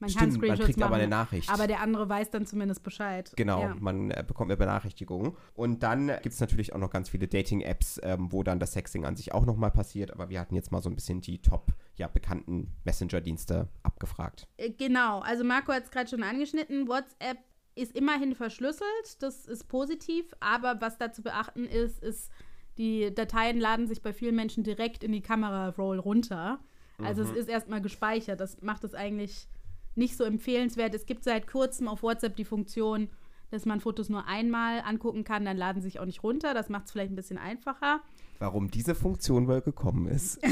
[0.01, 1.51] Man Stimmt, kann Screenshots man kriegt machen, aber eine Nachricht.
[1.51, 3.33] Aber der andere weiß dann zumindest Bescheid.
[3.37, 3.77] Genau, ja.
[3.81, 5.37] man äh, bekommt eine Benachrichtigung.
[5.55, 9.05] Und dann gibt es natürlich auch noch ganz viele Dating-Apps, ähm, wo dann das Sexing
[9.05, 10.13] an sich auch nochmal passiert.
[10.13, 14.47] Aber wir hatten jetzt mal so ein bisschen die top ja, bekannten Messenger-Dienste abgefragt.
[14.57, 16.87] Äh, genau, also Marco hat es gerade schon angeschnitten.
[16.87, 17.39] WhatsApp
[17.75, 20.33] ist immerhin verschlüsselt, das ist positiv.
[20.39, 22.31] Aber was da zu beachten ist, ist,
[22.79, 26.61] die Dateien laden sich bei vielen Menschen direkt in die Kamera-Roll runter.
[27.03, 27.31] Also mhm.
[27.31, 28.41] es ist erstmal gespeichert.
[28.41, 29.49] Das macht es eigentlich
[29.95, 30.95] nicht so empfehlenswert.
[30.95, 33.09] Es gibt seit kurzem auf WhatsApp die Funktion,
[33.51, 36.55] dass man Fotos nur einmal angucken kann, dann laden sie sich auch nicht runter.
[36.55, 38.01] Das macht es vielleicht ein bisschen einfacher.
[38.39, 40.41] Warum diese Funktion wohl gekommen ist.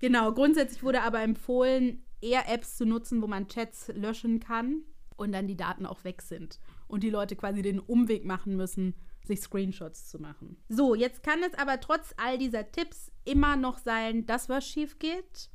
[0.00, 4.82] genau, grundsätzlich wurde aber empfohlen, eher Apps zu nutzen, wo man Chats löschen kann
[5.16, 6.58] und dann die Daten auch weg sind.
[6.88, 8.94] Und die Leute quasi den Umweg machen müssen,
[9.30, 10.56] sich Screenshots zu machen.
[10.68, 14.98] So, jetzt kann es aber trotz all dieser Tipps immer noch sein, dass was schief
[14.98, 15.50] geht.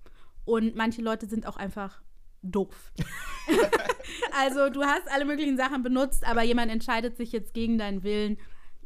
[0.46, 2.02] Und manche Leute sind auch einfach
[2.42, 2.94] doof.
[4.40, 8.38] also du hast alle möglichen Sachen benutzt, aber jemand entscheidet sich jetzt gegen deinen Willen,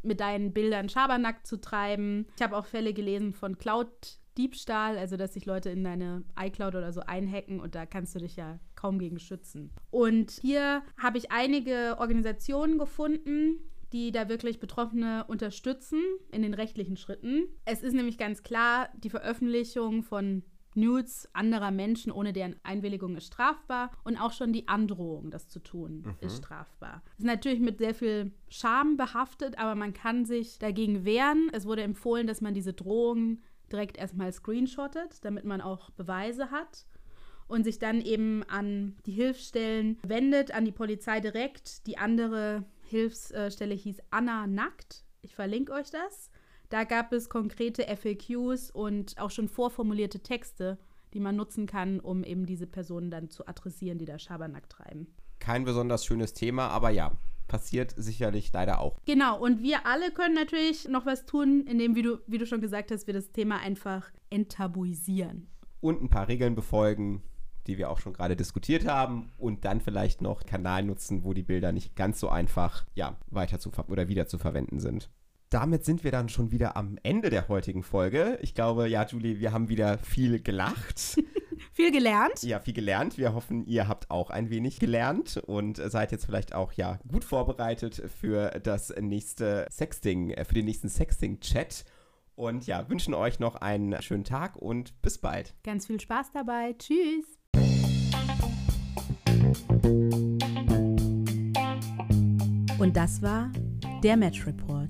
[0.02, 2.28] mit deinen Bildern Schabernack zu treiben.
[2.38, 6.94] Ich habe auch Fälle gelesen von Cloud-Diebstahl, also dass sich Leute in deine iCloud oder
[6.94, 9.72] so einhacken und da kannst du dich ja kaum gegen schützen.
[9.92, 13.58] Und hier habe ich einige Organisationen gefunden,
[13.94, 17.48] die da wirklich Betroffene unterstützen in den rechtlichen Schritten.
[17.66, 20.44] Es ist nämlich ganz klar, die Veröffentlichung von
[20.76, 25.60] Nudes anderer Menschen ohne deren Einwilligung ist strafbar und auch schon die Androhung, das zu
[25.60, 26.16] tun, mhm.
[26.22, 27.02] ist strafbar.
[27.18, 31.50] Ist natürlich mit sehr viel Scham behaftet, aber man kann sich dagegen wehren.
[31.54, 36.86] Es wurde empfohlen, dass man diese Drohungen direkt erstmal screenshottet, damit man auch Beweise hat
[37.48, 41.88] und sich dann eben an die Hilfsstellen wendet, an die Polizei direkt.
[41.88, 45.04] Die andere Hilfsstelle hieß Anna Nackt.
[45.22, 46.30] Ich verlinke euch das.
[46.70, 50.78] Da gab es konkrete FAQs und auch schon vorformulierte Texte,
[51.14, 55.08] die man nutzen kann, um eben diese Personen dann zu adressieren, die da Schabernack treiben.
[55.40, 57.18] Kein besonders schönes Thema, aber ja,
[57.48, 59.00] passiert sicherlich leider auch.
[59.06, 62.62] Genau, und wir alle können natürlich noch was tun, indem, wie du, wie du schon
[62.62, 65.48] gesagt hast, wir das Thema einfach enttabuisieren.
[65.82, 67.24] Und ein paar Regeln befolgen,
[67.70, 71.44] die wir auch schon gerade diskutiert haben und dann vielleicht noch Kanal nutzen, wo die
[71.44, 75.10] Bilder nicht ganz so einfach ja, weiter zu oder wieder zu verwenden sind
[75.50, 78.38] damit sind wir dann schon wieder am Ende der heutigen Folge.
[78.42, 81.18] Ich glaube, ja, Julie, wir haben wieder viel gelacht.
[81.74, 82.44] viel gelernt.
[82.44, 83.18] Ja, viel gelernt.
[83.18, 87.24] Wir hoffen, ihr habt auch ein wenig gelernt und seid jetzt vielleicht auch ja gut
[87.24, 91.86] vorbereitet für das nächste Sexting, äh, für den nächsten Sexting-Chat.
[92.36, 95.56] Und ja, wünschen euch noch einen schönen Tag und bis bald.
[95.64, 96.74] Ganz viel Spaß dabei.
[96.78, 97.39] Tschüss.
[102.78, 103.52] Und das war
[104.04, 104.90] der Match Report.